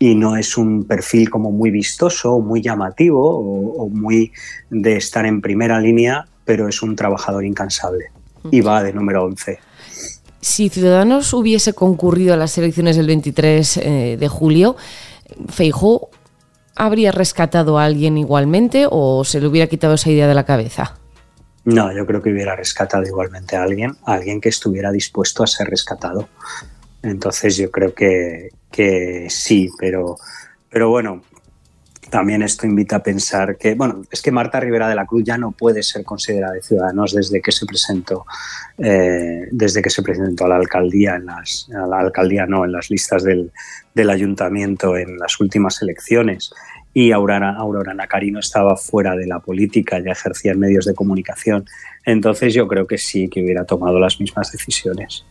y 0.04 0.16
no 0.16 0.36
es 0.36 0.58
un 0.58 0.84
perfil 0.84 1.30
como 1.30 1.50
muy 1.50 1.72
vistoso, 1.72 2.42
muy 2.42 2.62
llamativo 2.62 3.40
o 3.78 3.88
muy 3.88 4.34
de 4.70 4.98
estar 4.98 5.26
en 5.26 5.40
primera 5.40 5.80
línea, 5.80 6.28
pero 6.44 6.68
es 6.68 6.82
un 6.82 6.98
trabajador 6.98 7.46
incansable 7.46 8.12
y 8.52 8.60
va 8.60 8.84
de 8.84 8.92
número 8.92 9.24
11. 9.24 9.60
Si 10.42 10.68
Ciudadanos 10.68 11.34
hubiese 11.34 11.72
concurrido 11.72 12.34
a 12.34 12.38
las 12.38 12.58
elecciones 12.58 12.98
del 12.98 13.08
23 13.08 13.78
eh, 13.78 14.18
de 14.20 14.28
julio, 14.28 14.76
¿Feijó 15.48 16.10
habría 16.76 17.14
rescatado 17.14 17.80
a 17.80 17.86
alguien 17.86 18.18
igualmente 18.18 18.88
o 18.90 19.24
se 19.24 19.40
le 19.40 19.48
hubiera 19.48 19.68
quitado 19.68 19.94
esa 19.94 20.12
idea 20.12 20.28
de 20.28 20.34
la 20.34 20.44
cabeza? 20.44 20.98
No, 21.64 21.96
yo 21.96 22.06
creo 22.06 22.22
que 22.22 22.30
hubiera 22.30 22.58
rescatado 22.58 23.04
igualmente 23.04 23.56
a 23.56 23.64
alguien, 23.64 23.96
a 24.06 24.16
alguien 24.16 24.42
que 24.42 24.50
estuviera 24.50 24.92
dispuesto 24.92 25.44
a 25.44 25.48
ser 25.48 25.70
rescatado. 25.70 26.28
Entonces 27.04 27.56
yo 27.56 27.72
creo 27.72 27.94
que, 27.94 28.50
que 28.74 29.28
sí, 29.30 29.70
pero, 29.78 30.18
pero 30.70 30.90
bueno, 30.90 31.22
también 32.10 32.42
esto 32.42 32.66
invita 32.66 32.98
a 32.98 33.04
pensar 33.04 33.56
que, 33.58 33.76
bueno, 33.76 34.02
es 34.12 34.22
que 34.22 34.32
Marta 34.32 34.60
Rivera 34.60 34.90
de 34.90 34.96
la 34.96 35.06
Cruz 35.06 35.24
ya 35.24 35.38
no 35.38 35.52
puede 35.52 35.84
ser 35.84 36.04
considerada 36.04 36.54
de 36.54 36.62
Ciudadanos 36.64 37.14
desde 37.14 37.40
que 37.40 37.52
se 37.52 37.68
presentó, 37.68 38.26
eh, 38.80 39.48
desde 39.52 39.82
que 39.82 39.92
se 39.92 40.02
presentó 40.02 40.46
a 40.46 40.50
la 40.50 40.56
alcaldía, 40.56 41.16
en 41.16 41.28
las, 41.28 41.68
alcaldía 41.92 42.48
no, 42.48 42.66
en 42.66 42.72
las 42.72 42.90
listas 42.90 43.24
del, 43.24 43.52
del 43.94 44.10
ayuntamiento 44.10 44.98
en 44.98 45.18
las 45.20 45.40
últimas 45.40 45.82
elecciones. 45.82 46.52
Y 46.96 47.12
Aurora, 47.12 47.56
Aurora 47.56 47.94
Nacarino 47.94 48.40
estaba 48.40 48.76
fuera 48.76 49.16
de 49.16 49.28
la 49.28 49.40
política, 49.40 50.00
ya 50.00 50.12
ejercía 50.12 50.52
en 50.52 50.60
medios 50.60 50.86
de 50.86 50.96
comunicación. 50.96 51.66
Entonces 52.06 52.54
yo 52.54 52.68
creo 52.68 52.88
que 52.88 52.98
sí, 52.98 53.30
que 53.30 53.42
hubiera 53.42 53.66
tomado 53.66 54.00
las 54.00 54.20
mismas 54.20 54.52
decisiones. 54.52 55.26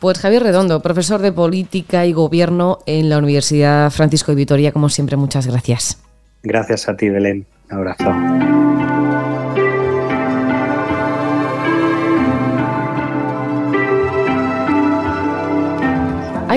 Pues 0.00 0.18
Javier 0.18 0.42
Redondo, 0.42 0.80
profesor 0.80 1.20
de 1.20 1.32
Política 1.32 2.06
y 2.06 2.12
Gobierno 2.12 2.78
en 2.86 3.08
la 3.08 3.18
Universidad 3.18 3.90
Francisco 3.90 4.32
de 4.32 4.36
Vitoria, 4.36 4.72
como 4.72 4.88
siempre, 4.88 5.16
muchas 5.16 5.46
gracias. 5.46 5.98
Gracias 6.42 6.88
a 6.88 6.96
ti, 6.96 7.08
Belén. 7.08 7.46
Un 7.70 7.76
abrazo. 7.76 8.04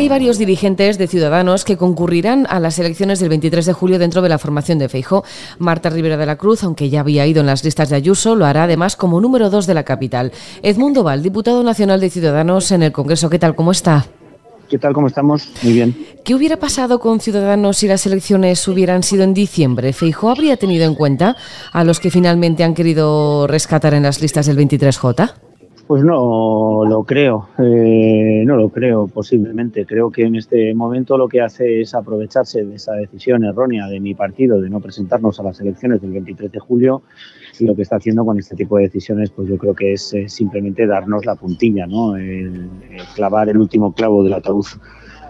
Hay 0.02 0.10
varios 0.10 0.40
dirigentes 0.40 0.98
de 0.98 1.06
Ciudadanos 1.06 1.64
que 1.64 1.78
concurrirán 1.78 2.48
a 2.50 2.60
las 2.60 2.80
elecciones 2.80 3.20
del 3.20 3.30
23 3.30 3.68
de 3.68 3.74
julio 3.74 4.00
dentro 4.00 4.24
de 4.24 4.30
la 4.30 4.40
formación 4.40 4.80
de 4.80 4.90
Feijo. 4.90 5.24
Marta 5.60 5.92
Rivera 5.92 6.18
de 6.18 6.26
la 6.26 6.38
Cruz, 6.38 6.64
aunque 6.64 6.90
ya 6.90 7.02
había 7.02 7.28
ido 7.28 7.42
en 7.42 7.46
las 7.46 7.64
listas 7.64 7.90
de 7.90 7.98
Ayuso, 7.98 8.36
lo 8.36 8.48
hará 8.48 8.64
además 8.64 8.96
como 8.96 9.22
número 9.22 9.52
dos 9.52 9.68
de 9.68 9.76
la 9.76 9.84
capital. 9.84 10.32
Edmundo 10.64 11.04
Val, 11.04 11.22
diputado 11.22 11.62
nacional 11.62 12.00
de 12.00 12.10
Ciudadanos 12.10 12.72
en 12.72 12.82
el 12.82 12.92
Congreso. 12.92 13.30
¿Qué 13.30 13.38
tal? 13.38 13.54
¿Cómo 13.54 13.70
está? 13.70 14.08
¿Qué 14.68 14.80
tal? 14.80 14.92
¿Cómo 14.92 15.06
estamos? 15.06 15.48
Muy 15.62 15.74
bien. 15.74 15.96
¿Qué 16.26 16.34
hubiera 16.34 16.58
pasado 16.58 17.00
con 17.00 17.20
Ciudadanos 17.20 17.78
si 17.78 17.88
las 17.88 18.04
elecciones 18.08 18.68
hubieran 18.68 19.04
sido 19.04 19.24
en 19.24 19.36
diciembre? 19.36 19.94
¿Feijo 19.94 20.32
habría 20.32 20.58
tenido 20.58 20.86
en 20.86 20.96
cuenta 20.96 21.36
a 21.72 21.84
los 21.84 22.00
que 22.00 22.10
finalmente 22.10 22.64
han 22.64 22.74
querido 22.74 23.46
rescatar 23.46 23.94
en 23.94 24.02
las 24.02 24.20
listas 24.20 24.48
del 24.48 24.58
23J? 24.58 25.51
Pues 25.92 26.06
no 26.06 26.86
lo 26.86 27.04
creo, 27.04 27.50
eh, 27.58 28.44
no 28.46 28.56
lo 28.56 28.70
creo 28.70 29.08
posiblemente. 29.08 29.86
Creo 29.86 30.10
que 30.10 30.24
en 30.24 30.36
este 30.36 30.74
momento 30.74 31.18
lo 31.18 31.28
que 31.28 31.42
hace 31.42 31.82
es 31.82 31.94
aprovecharse 31.94 32.64
de 32.64 32.76
esa 32.76 32.94
decisión 32.94 33.44
errónea 33.44 33.88
de 33.88 34.00
mi 34.00 34.16
partido 34.16 34.62
de 34.62 34.70
no 34.70 34.80
presentarnos 34.80 35.38
a 35.42 35.44
las 35.44 35.60
elecciones 35.60 36.02
del 36.02 36.12
23 36.12 36.50
de 36.50 36.60
julio 36.60 37.02
y 37.60 37.66
lo 37.66 37.76
que 37.76 37.82
está 37.82 37.98
haciendo 37.98 38.24
con 38.24 38.40
este 38.40 38.56
tipo 38.56 38.78
de 38.78 38.84
decisiones, 38.84 39.32
pues 39.32 39.50
yo 39.50 39.58
creo 39.58 39.76
que 39.76 39.92
es 39.92 40.14
eh, 40.14 40.30
simplemente 40.30 40.88
darnos 40.88 41.26
la 41.26 41.36
puntilla, 41.36 41.86
¿no? 41.88 42.14
Clavar 43.14 43.50
el 43.50 43.58
último 43.58 43.94
clavo 43.94 44.24
del 44.24 44.32
ataúd 44.32 44.68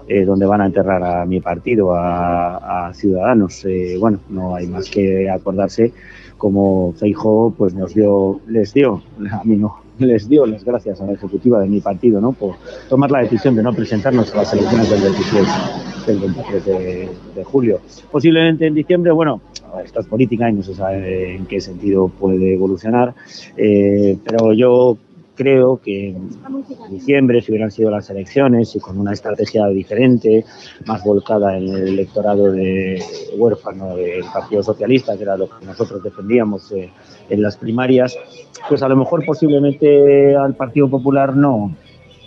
eh, 0.08 0.26
donde 0.26 0.46
van 0.46 0.62
a 0.62 0.68
enterrar 0.68 1.04
a 1.04 1.26
mi 1.26 1.42
partido, 1.42 1.96
a, 1.96 2.88
a 2.88 2.94
Ciudadanos. 2.94 3.66
Eh, 3.66 3.98
bueno, 4.00 4.20
no 4.30 4.56
hay 4.56 4.68
más 4.68 4.90
que 4.92 5.28
acordarse 5.28 5.92
como 6.38 6.94
Feijo 6.94 7.54
pues 7.58 7.74
nos 7.74 7.94
dio, 7.94 8.42
les 8.48 8.74
dio, 8.74 9.02
a 9.32 9.44
mí 9.44 9.56
no, 9.56 9.81
les 10.00 10.28
dio 10.28 10.46
las 10.46 10.64
gracias 10.64 11.02
a 11.02 11.06
la 11.06 11.14
ejecutiva 11.14 11.60
de 11.60 11.68
mi 11.68 11.82
partido 11.82 12.20
¿no? 12.22 12.32
por 12.32 12.56
tomar 12.90 13.12
la 13.12 13.20
decisión 13.20 13.56
de 13.56 13.64
no 13.64 13.74
presentarnos 13.74 14.34
a 14.34 14.38
las 14.38 14.54
elecciones 14.54 14.90
del 14.90 15.02
23, 15.02 15.48
del 16.08 16.20
23 16.20 16.66
de, 17.36 17.44
julio. 17.44 17.80
Posiblemente 18.12 18.68
en 18.68 18.74
diciembre, 18.74 19.12
bueno, 19.12 19.42
esto 19.84 20.00
es 20.00 20.06
política 20.08 20.50
y 20.50 20.54
no 20.54 20.64
se 20.64 20.74
sabe 20.74 21.36
en 21.36 21.46
qué 21.46 21.60
sentido 21.62 22.08
puede 22.08 22.54
evolucionar, 22.54 23.14
eh, 23.58 24.18
pero 24.24 24.54
yo 24.54 24.98
creo 25.42 25.82
que 25.84 26.10
en 26.10 26.30
diciembre, 26.92 27.42
si 27.42 27.52
hubieran 27.52 27.72
sido 27.72 27.90
las 27.90 28.08
elecciones 28.12 28.76
y 28.76 28.80
con 28.80 29.00
una 29.00 29.14
estrategia 29.14 29.66
diferente, 29.68 30.46
más 30.86 31.04
volcada 31.04 31.58
en 31.58 31.68
el 31.68 31.88
electorado 31.88 32.52
de 32.52 33.02
huérfano 33.36 33.96
del 33.96 34.24
Partido 34.32 34.62
Socialista, 34.62 35.18
que 35.18 35.24
era 35.24 35.36
lo 35.38 35.50
que 35.50 35.66
nosotros 35.66 36.04
defendíamos 36.04 36.72
eh, 36.74 36.92
en 37.30 37.42
las 37.42 37.58
primarias, 37.58 38.16
pues 38.70 38.84
a 38.84 38.88
lo 38.88 38.96
mejor 38.96 39.26
posiblemente 39.26 40.36
al 40.36 40.54
Partido 40.54 40.88
Popular 40.88 41.36
no, 41.36 41.76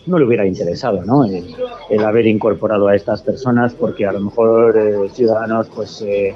no 0.07 0.19
le 0.19 0.25
hubiera 0.25 0.45
interesado 0.45 1.05
¿no? 1.05 1.25
el, 1.25 2.05
haber 2.05 2.27
incorporado 2.27 2.89
a 2.89 2.97
estas 2.97 3.23
personas 3.23 3.75
porque 3.75 4.07
a 4.07 4.13
lo 4.13 4.21
mejor 4.23 4.77
eh, 4.77 5.09
Ciudadanos 5.13 5.69
pues 5.73 6.03
eh, 6.03 6.35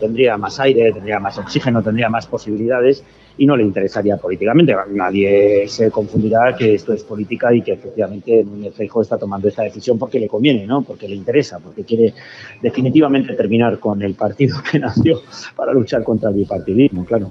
tendría 0.00 0.38
más 0.38 0.58
aire, 0.58 0.90
tendría 0.90 1.20
más 1.20 1.36
oxígeno, 1.36 1.82
tendría 1.82 2.08
más 2.08 2.26
posibilidades 2.26 3.04
y 3.36 3.46
no 3.46 3.56
le 3.56 3.64
interesaría 3.64 4.16
políticamente. 4.16 4.74
Nadie 4.90 5.66
se 5.68 5.90
confundirá 5.90 6.54
que 6.56 6.74
esto 6.74 6.92
es 6.92 7.02
política 7.02 7.52
y 7.54 7.62
que 7.62 7.72
efectivamente 7.72 8.44
Núñez 8.44 8.74
Feijóo 8.74 9.02
está 9.02 9.18
tomando 9.18 9.48
esta 9.48 9.62
decisión 9.62 9.98
porque 9.98 10.20
le 10.20 10.28
conviene, 10.28 10.66
¿no? 10.66 10.82
porque 10.82 11.08
le 11.08 11.16
interesa, 11.16 11.58
porque 11.58 11.84
quiere 11.84 12.14
definitivamente 12.62 13.34
terminar 13.34 13.78
con 13.78 14.02
el 14.02 14.14
partido 14.14 14.58
que 14.70 14.78
nació 14.78 15.22
para 15.56 15.72
luchar 15.72 16.04
contra 16.04 16.30
el 16.30 16.36
bipartidismo, 16.36 17.04
claro. 17.04 17.30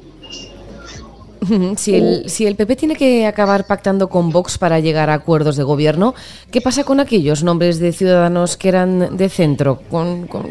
Si 1.75 1.93
el, 1.93 2.29
si 2.29 2.45
el 2.45 2.55
PP 2.55 2.75
tiene 2.77 2.95
que 2.95 3.25
acabar 3.25 3.67
pactando 3.67 4.07
con 4.07 4.29
Vox 4.29 4.57
para 4.57 4.79
llegar 4.79 5.09
a 5.09 5.15
acuerdos 5.15 5.57
de 5.57 5.63
gobierno, 5.63 6.15
¿qué 6.51 6.61
pasa 6.61 6.85
con 6.85 7.01
aquellos 7.01 7.43
nombres 7.43 7.79
de 7.79 7.91
ciudadanos 7.91 8.55
que 8.55 8.69
eran 8.69 9.17
de 9.17 9.29
centro? 9.29 9.81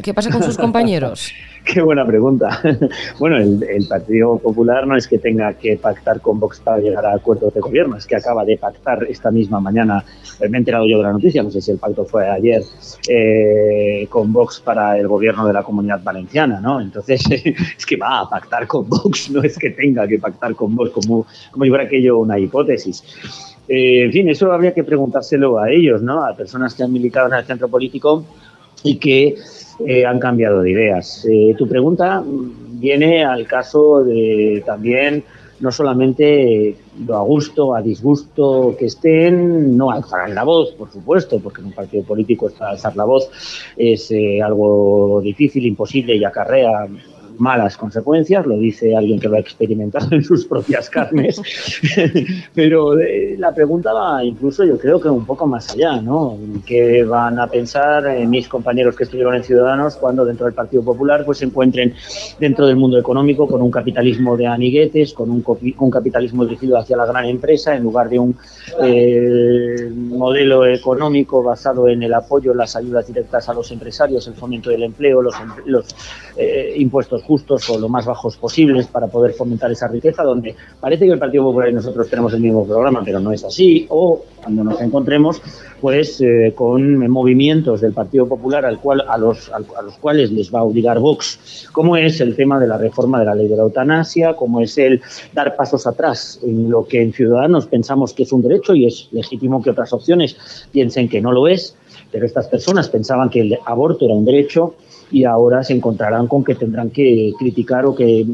qué 0.03 0.13
pasa 0.13 0.31
con 0.31 0.43
sus 0.43 0.59
compañeros? 0.59 1.33
Qué 1.65 1.81
buena 1.81 2.07
pregunta. 2.07 2.61
Bueno, 3.19 3.37
el, 3.37 3.87
Partido 3.89 4.39
Popular 4.39 4.87
no 4.87 4.97
es 4.97 5.07
que 5.07 5.19
tenga 5.19 5.53
que 5.55 5.77
pactar 5.77 6.21
con 6.21 6.41
Vox 6.41 6.61
para 6.61 6.79
llegar 6.79 7.05
a 7.07 7.15
acuerdos 7.15 7.55
de 7.55 7.61
gobierno, 7.61 7.97
es 7.97 8.07
que 8.07 8.17
acaba 8.17 8.45
de 8.45 8.57
pactar 8.57 9.05
esta 9.09 9.31
misma 9.31 9.61
mañana, 9.61 10.05
me 10.41 10.57
he 10.57 10.59
enterado 10.59 10.87
yo 10.87 10.99
de 10.99 11.05
la 11.05 11.13
noticia, 11.13 11.43
no 11.43 11.51
sé 11.51 11.61
si 11.61 11.71
el 11.71 11.79
pacto 11.79 12.05
fue 12.05 12.29
ayer, 12.29 12.63
eh, 13.09 14.07
con 14.09 14.33
Vox 14.33 14.61
para 14.61 14.99
el 14.99 15.07
gobierno 15.07 15.47
de 15.47 15.53
la 15.53 15.63
Comunidad 15.63 16.03
Valenciana, 16.03 16.61
¿no? 16.61 16.81
Entonces, 16.81 17.23
es 17.31 17.87
que 17.87 17.97
va 17.97 18.21
a 18.21 18.29
pactar 18.29 18.67
con 18.67 18.89
Vox, 18.89 19.31
no 19.31 19.43
es 19.43 19.57
que 19.57 19.71
tenga 19.71 20.07
que 20.09 20.19
pactar 20.19 20.55
con 20.55 20.75
Vox, 20.75 20.91
como, 20.91 21.27
como 21.51 21.65
si 21.65 21.71
fuera 21.71 21.85
aquello 21.85 22.19
una 22.19 22.39
hipótesis. 22.39 23.05
Eh, 23.69 24.05
en 24.05 24.13
fin, 24.13 24.29
eso 24.29 24.51
habría 24.53 24.75
que 24.75 24.85
preguntárselo 24.85 25.59
a 25.59 25.71
ellos, 25.71 26.03
¿no? 26.03 26.25
A 26.25 26.35
personas 26.35 26.75
que 26.75 26.83
han 26.83 26.93
militado 26.93 27.29
en 27.29 27.35
el 27.35 27.45
centro 27.45 27.69
político 27.69 28.25
y 28.83 28.97
que 28.97 29.37
eh, 29.87 30.07
han 30.07 30.19
cambiado 30.19 30.63
de 30.63 30.71
ideas. 30.71 31.27
Eh, 31.31 31.55
tu 31.57 31.69
pregunta 31.69 32.23
viene 32.27 33.25
al 33.25 33.47
caso 33.47 34.05
de 34.05 34.63
también 34.67 35.25
no 35.63 35.71
solamente 35.71 36.77
lo 37.07 37.17
a 37.17 37.23
gusto, 37.23 37.75
a 37.75 37.81
disgusto 37.81 38.75
que 38.77 38.87
estén, 38.87 39.77
no 39.77 39.93
alzarán 39.93 40.35
la 40.35 40.43
voz, 40.43 40.73
por 40.73 40.91
supuesto, 40.91 41.39
porque 41.39 41.61
en 41.61 41.69
un 41.69 41.73
partido 41.73 42.03
político 42.03 42.51
alzar 42.59 42.97
la 42.97 43.05
voz 43.05 43.31
es 43.77 44.11
eh, 44.11 44.43
algo 44.43 45.21
difícil, 45.23 45.65
imposible 45.65 46.17
y 46.17 46.25
acarrea 46.25 46.89
malas 47.39 47.77
consecuencias, 47.77 48.47
lo 48.47 48.57
dice 48.57 48.97
alguien 48.97 49.19
que 49.19 49.29
lo 49.29 49.37
ha 49.37 49.41
experimentado 49.41 50.09
en 50.13 50.23
sus 50.23 50.45
propias 50.47 50.89
carnes, 50.91 51.41
pero 52.55 52.99
eh, 52.99 53.37
la 53.39 53.55
pregunta 53.55 53.93
va 53.93 54.25
incluso 54.25 54.65
yo 54.65 54.79
creo 54.79 55.01
que 55.01 55.09
un 55.09 55.25
poco 55.25 55.47
más 55.47 55.71
allá, 55.73 56.01
¿no? 56.01 56.39
¿Qué 56.67 57.05
van 57.05 57.39
a 57.39 57.47
pensar 57.47 58.07
eh, 58.07 58.27
mis 58.27 58.49
compañeros 58.49 58.97
que 58.97 59.05
estuvieron 59.05 59.35
en 59.35 59.45
Ciudadanos 59.45 59.97
cuando 59.97 60.25
dentro 60.25 60.47
del 60.47 60.55
Partido 60.55 60.83
Popular 60.83 61.25
pues 61.25 61.39
se 61.39 61.47
encuentren 61.47 61.95
dentro 62.39 62.67
del 62.67 62.77
mundo 62.77 62.99
económico 62.99 63.47
con 63.47 63.63
un 63.63 63.71
capitalismo 63.71 64.37
de 64.37 64.47
aniguetes, 64.47 65.13
con 65.13 65.31
un, 65.31 65.91
capitalismo 65.91 66.45
dirigido 66.45 66.79
hacia 66.79 66.97
la 66.97 67.07
gran 67.07 67.27
empresa 67.27 67.75
en 67.75 67.83
lugar 67.83 68.09
de 68.09 68.19
un 68.19 68.37
eh, 68.83 69.91
modelo 69.95 70.67
económico 70.67 71.43
basado 71.43 71.89
en 71.89 72.03
el 72.03 72.15
apoyo, 72.15 72.55
las 72.55 72.77
ayudas 72.77 73.07
directas 73.07 73.49
a 73.49 73.55
los 73.55 73.71
empresarios, 73.71 74.27
el 74.27 74.35
fomento 74.35 74.71
del 74.71 74.85
empleo, 74.85 75.23
los 75.23 75.35
impuestos 76.77 77.22
justos 77.23 77.69
o 77.71 77.79
lo 77.79 77.89
más 77.89 78.07
bajos 78.07 78.37
posibles 78.37 78.87
para 78.87 79.07
poder 79.07 79.33
fomentar 79.33 79.71
esa 79.71 79.89
riqueza, 79.89 80.23
donde 80.23 80.55
parece 80.81 81.07
que 81.07 81.13
el 81.13 81.19
Partido 81.19 81.45
Popular 81.45 81.71
y 81.71 81.75
nosotros 81.75 82.09
tenemos 82.09 82.33
el 82.35 82.41
mismo 82.41 82.67
programa, 82.67 83.03
pero 83.05 83.21
no 83.21 83.33
es 83.33 83.45
así, 83.45 83.87
o 83.89 84.23
cuando 84.43 84.65
nos 84.65 84.81
encontremos 84.81 85.41
pues 85.81 86.21
eh, 86.21 86.53
con 86.55 87.09
movimientos 87.09 87.81
del 87.81 87.93
Partido 87.93 88.29
Popular 88.29 88.65
al 88.65 88.79
cual, 88.79 89.05
a, 89.09 89.19
los, 89.19 89.51
a, 89.51 89.59
los 89.83 89.97
cuales 89.99 90.31
les 90.31 90.55
va 90.55 90.61
a 90.61 90.63
obligar 90.63 91.01
Vox, 91.01 91.69
como 91.73 91.97
es 91.97 92.21
el 92.21 92.37
tema 92.37 92.61
de 92.61 92.69
la 92.69 92.79
reforma 92.79 93.19
de 93.19 93.27
la 93.27 93.35
ley 93.35 93.49
de 93.49 93.57
la 93.57 93.63
eutanasia, 93.65 94.35
como 94.35 94.61
es 94.61 94.79
el 94.79 95.01
dar 95.33 95.57
pasos 95.57 95.87
atrás 95.87 96.39
en 96.43 96.71
lo 96.71 96.87
que 96.87 97.03
en 97.03 97.13
Ciudadanos 97.13 97.67
pensamos 97.67 98.13
que 98.13 98.23
es 98.23 98.33
un 98.33 98.43
derecho 98.43 98.75
y 98.75 98.87
es 98.87 99.09
legítimo 99.11 99.61
que 99.61 99.71
otras 99.71 99.93
opciones 99.93 100.37
piensen 100.71 101.09
que 101.09 101.21
no 101.21 101.33
lo 101.33 101.49
es, 101.49 101.77
pero 102.13 102.27
estas 102.27 102.47
personas 102.47 102.89
pensaban 102.89 103.31
que 103.31 103.41
el 103.41 103.59
aborto 103.65 104.05
era 104.05 104.15
un 104.15 104.25
derecho 104.25 104.75
y 105.11 105.25
ahora 105.25 105.65
se 105.65 105.73
encontrarán 105.73 106.27
con 106.27 106.45
que 106.45 106.55
tendrán 106.55 106.91
que 106.91 107.33
criticar 107.39 107.87
o 107.87 107.95
que 107.95 108.27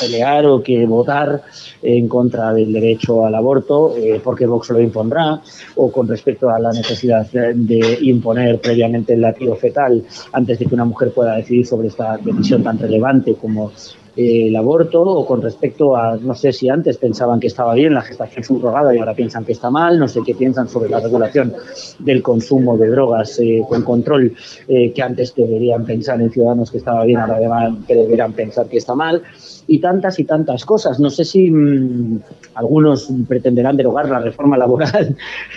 pelear 0.00 0.46
o 0.46 0.62
que 0.62 0.84
votar 0.86 1.42
en 1.82 2.08
contra 2.08 2.52
del 2.52 2.72
derecho 2.72 3.24
al 3.24 3.34
aborto, 3.34 3.94
eh, 3.96 4.20
porque 4.22 4.46
Vox 4.46 4.70
lo 4.70 4.80
impondrá, 4.80 5.40
o 5.76 5.92
con 5.92 6.08
respecto 6.08 6.50
a 6.50 6.58
la 6.58 6.72
necesidad 6.72 7.26
de 7.30 7.98
imponer 8.02 8.60
previamente 8.60 9.14
el 9.14 9.20
latido 9.20 9.54
fetal 9.54 10.02
antes 10.32 10.58
de 10.58 10.66
que 10.66 10.74
una 10.74 10.84
mujer 10.84 11.12
pueda 11.12 11.36
decidir 11.36 11.66
sobre 11.66 11.88
esta 11.88 12.16
decisión 12.16 12.62
tan 12.62 12.78
relevante 12.78 13.34
como 13.34 13.70
el 14.16 14.54
aborto 14.54 15.02
o 15.02 15.26
con 15.26 15.42
respecto 15.42 15.96
a, 15.96 16.16
no 16.16 16.34
sé 16.34 16.52
si 16.52 16.68
antes 16.68 16.98
pensaban 16.98 17.40
que 17.40 17.48
estaba 17.48 17.74
bien 17.74 17.94
la 17.94 18.02
gestación 18.02 18.44
subrogada 18.44 18.94
y 18.94 18.98
ahora 18.98 19.14
piensan 19.14 19.44
que 19.44 19.52
está 19.52 19.70
mal, 19.70 19.98
no 19.98 20.08
sé 20.08 20.20
qué 20.24 20.34
piensan 20.34 20.68
sobre 20.68 20.90
la 20.90 21.00
regulación 21.00 21.52
del 21.98 22.22
consumo 22.22 22.76
de 22.76 22.88
drogas 22.88 23.38
eh, 23.40 23.62
con 23.68 23.82
control 23.82 24.34
eh, 24.68 24.92
que 24.92 25.02
antes 25.02 25.34
deberían 25.34 25.84
pensar 25.84 26.20
en 26.20 26.30
ciudadanos 26.30 26.70
que 26.70 26.78
estaba 26.78 27.04
bien, 27.04 27.18
ahora 27.18 27.74
deberían 27.88 28.32
pensar 28.32 28.66
que 28.66 28.78
está 28.78 28.94
mal 28.94 29.22
y 29.66 29.78
tantas 29.78 30.18
y 30.18 30.24
tantas 30.24 30.64
cosas. 30.64 31.00
No 31.00 31.10
sé 31.10 31.24
si 31.24 31.50
mm, 31.50 32.20
algunos 32.54 33.08
pretenderán 33.26 33.76
derogar 33.76 34.08
la 34.08 34.20
reforma 34.20 34.56
laboral 34.56 35.16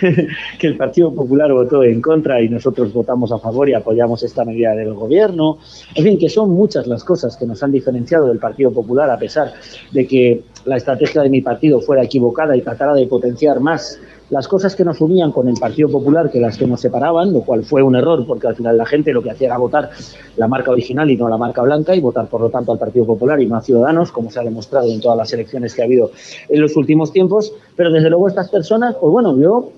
que 0.58 0.66
el 0.66 0.76
Partido 0.76 1.12
Popular 1.14 1.52
votó 1.52 1.82
en 1.82 2.00
contra 2.00 2.40
y 2.40 2.48
nosotros 2.48 2.92
votamos 2.92 3.32
a 3.32 3.38
favor 3.38 3.68
y 3.68 3.74
apoyamos 3.74 4.22
esta 4.22 4.44
medida 4.44 4.74
del 4.74 4.94
gobierno. 4.94 5.58
En 5.94 6.04
fin, 6.04 6.18
que 6.18 6.28
son 6.28 6.50
muchas 6.50 6.86
las 6.86 7.04
cosas 7.04 7.36
que 7.36 7.46
nos 7.46 7.62
han 7.62 7.72
diferenciado 7.72 8.26
del 8.28 8.38
Popular 8.56 9.10
a 9.10 9.18
pesar 9.18 9.52
de 9.92 10.06
que 10.06 10.42
la 10.64 10.76
estrategia 10.76 11.22
de 11.22 11.30
mi 11.30 11.40
partido 11.40 11.80
fuera 11.80 12.02
equivocada 12.02 12.56
y 12.56 12.62
tratara 12.62 12.94
de 12.94 13.06
potenciar 13.06 13.60
más 13.60 13.98
las 14.30 14.46
cosas 14.46 14.76
que 14.76 14.84
nos 14.84 15.00
unían 15.00 15.32
con 15.32 15.48
el 15.48 15.54
Partido 15.54 15.88
Popular 15.88 16.30
que 16.30 16.38
las 16.38 16.58
que 16.58 16.66
nos 16.66 16.80
separaban, 16.80 17.32
lo 17.32 17.40
cual 17.40 17.64
fue 17.64 17.82
un 17.82 17.96
error 17.96 18.26
porque 18.26 18.46
al 18.46 18.56
final 18.56 18.76
la 18.76 18.84
gente 18.84 19.12
lo 19.12 19.22
que 19.22 19.30
hacía 19.30 19.48
era 19.48 19.56
votar 19.56 19.90
la 20.36 20.48
marca 20.48 20.70
original 20.70 21.10
y 21.10 21.16
no 21.16 21.28
la 21.28 21.38
marca 21.38 21.62
blanca 21.62 21.94
y 21.94 22.00
votar 22.00 22.28
por 22.28 22.42
lo 22.42 22.50
tanto 22.50 22.72
al 22.72 22.78
Partido 22.78 23.06
Popular 23.06 23.40
y 23.40 23.46
no 23.46 23.56
a 23.56 23.62
Ciudadanos, 23.62 24.12
como 24.12 24.30
se 24.30 24.40
ha 24.40 24.42
demostrado 24.42 24.90
en 24.92 25.00
todas 25.00 25.16
las 25.16 25.32
elecciones 25.32 25.74
que 25.74 25.82
ha 25.82 25.86
habido 25.86 26.10
en 26.48 26.60
los 26.60 26.76
últimos 26.76 27.12
tiempos. 27.12 27.52
Pero 27.74 27.90
desde 27.90 28.10
luego 28.10 28.28
estas 28.28 28.50
personas, 28.50 28.96
pues 29.00 29.10
bueno, 29.10 29.38
yo 29.38 29.72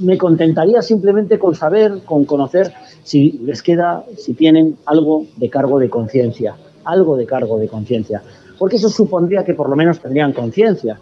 me 0.00 0.16
contentaría 0.16 0.80
simplemente 0.80 1.38
con 1.38 1.54
saber, 1.54 2.02
con 2.04 2.24
conocer 2.24 2.72
si 3.02 3.32
les 3.44 3.62
queda, 3.62 4.04
si 4.16 4.32
tienen 4.32 4.76
algo 4.86 5.26
de 5.36 5.50
cargo 5.50 5.78
de 5.78 5.90
conciencia, 5.90 6.56
algo 6.84 7.16
de 7.16 7.26
cargo 7.26 7.58
de 7.58 7.68
conciencia, 7.68 8.22
porque 8.58 8.76
eso 8.76 8.88
supondría 8.88 9.44
que 9.44 9.54
por 9.54 9.68
lo 9.68 9.76
menos 9.76 10.00
tendrían 10.00 10.32
conciencia. 10.32 10.98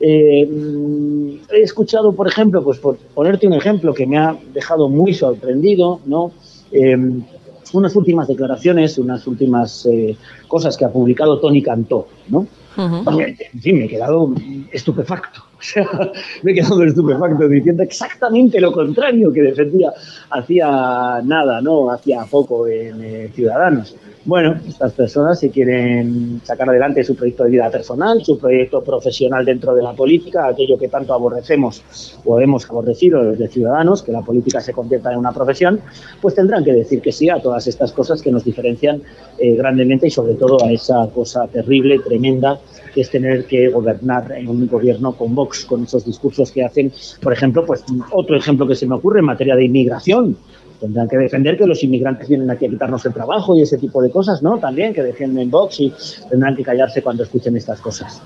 Eh, 0.00 0.48
he 1.50 1.60
escuchado, 1.60 2.12
por 2.12 2.28
ejemplo, 2.28 2.62
pues 2.62 2.78
por 2.78 2.96
ponerte 2.96 3.46
un 3.46 3.54
ejemplo 3.54 3.92
que 3.92 4.06
me 4.06 4.18
ha 4.18 4.36
dejado 4.52 4.88
muy 4.88 5.12
sorprendido, 5.14 6.00
¿no? 6.06 6.30
Eh, 6.70 6.96
unas 7.72 7.96
últimas 7.96 8.28
declaraciones, 8.28 8.98
unas 8.98 9.26
últimas 9.26 9.86
eh, 9.86 10.16
cosas 10.46 10.76
que 10.76 10.84
ha 10.84 10.90
publicado 10.90 11.38
Tony 11.38 11.62
Cantó, 11.62 12.08
¿no? 12.28 12.46
Sí, 13.60 13.72
me 13.72 13.86
he 13.86 13.88
quedado 13.88 14.32
estupefacto. 14.72 15.42
O 15.60 15.62
sea, 15.62 15.88
me 16.42 16.52
he 16.52 16.54
quedado 16.54 16.84
estupefacto 16.84 17.48
diciendo 17.48 17.82
exactamente 17.82 18.60
lo 18.60 18.70
contrario 18.70 19.32
que 19.32 19.42
defendía 19.42 19.92
hacía 20.30 21.20
nada, 21.24 21.60
¿no? 21.60 21.90
Hacía 21.90 22.24
poco 22.30 22.68
en 22.68 23.32
Ciudadanos. 23.32 23.96
Bueno, 24.28 24.60
estas 24.68 24.92
personas 24.92 25.40
si 25.40 25.48
quieren 25.48 26.42
sacar 26.44 26.68
adelante 26.68 27.02
su 27.02 27.16
proyecto 27.16 27.44
de 27.44 27.50
vida 27.50 27.70
personal, 27.70 28.22
su 28.22 28.38
proyecto 28.38 28.82
profesional 28.84 29.42
dentro 29.44 29.74
de 29.74 29.82
la 29.82 29.94
política, 29.94 30.46
aquello 30.46 30.76
que 30.76 30.88
tanto 30.88 31.14
aborrecemos 31.14 31.82
o 32.26 32.38
hemos 32.38 32.68
aborrecido 32.68 33.24
desde 33.24 33.48
ciudadanos, 33.48 34.02
que 34.02 34.12
la 34.12 34.20
política 34.20 34.60
se 34.60 34.74
convierta 34.74 35.12
en 35.12 35.18
una 35.18 35.32
profesión, 35.32 35.80
pues 36.20 36.34
tendrán 36.34 36.62
que 36.62 36.74
decir 36.74 37.00
que 37.00 37.10
sí 37.10 37.30
a 37.30 37.40
todas 37.40 37.66
estas 37.68 37.92
cosas 37.92 38.20
que 38.20 38.30
nos 38.30 38.44
diferencian 38.44 39.02
eh, 39.38 39.54
grandemente 39.54 40.08
y 40.08 40.10
sobre 40.10 40.34
todo 40.34 40.62
a 40.62 40.72
esa 40.72 41.08
cosa 41.14 41.46
terrible, 41.46 41.98
tremenda, 42.00 42.60
que 42.94 43.00
es 43.00 43.10
tener 43.10 43.46
que 43.46 43.68
gobernar 43.68 44.32
en 44.32 44.48
un 44.48 44.66
gobierno 44.66 45.12
con 45.12 45.34
Con 45.66 45.84
esos 45.84 46.04
discursos 46.04 46.50
que 46.50 46.64
hacen, 46.64 46.92
por 47.22 47.32
ejemplo, 47.32 47.64
pues 47.64 47.84
otro 48.12 48.36
ejemplo 48.36 48.66
que 48.66 48.74
se 48.74 48.86
me 48.86 48.94
ocurre 48.94 49.20
en 49.20 49.26
materia 49.26 49.56
de 49.56 49.64
inmigración 49.64 50.36
tendrán 50.80 51.08
que 51.08 51.16
defender 51.16 51.56
que 51.56 51.66
los 51.66 51.82
inmigrantes 51.82 52.28
vienen 52.28 52.50
aquí 52.50 52.66
a 52.66 52.68
quitarnos 52.68 53.04
el 53.06 53.12
trabajo 53.12 53.56
y 53.56 53.62
ese 53.62 53.78
tipo 53.78 54.00
de 54.02 54.10
cosas, 54.10 54.42
¿no? 54.42 54.58
También 54.58 54.94
que 54.94 55.02
defienden 55.02 55.50
Vox 55.50 55.80
y 55.80 55.92
tendrán 56.30 56.56
que 56.56 56.62
callarse 56.62 57.02
cuando 57.02 57.24
escuchen 57.24 57.56
estas 57.56 57.80
cosas. 57.80 58.22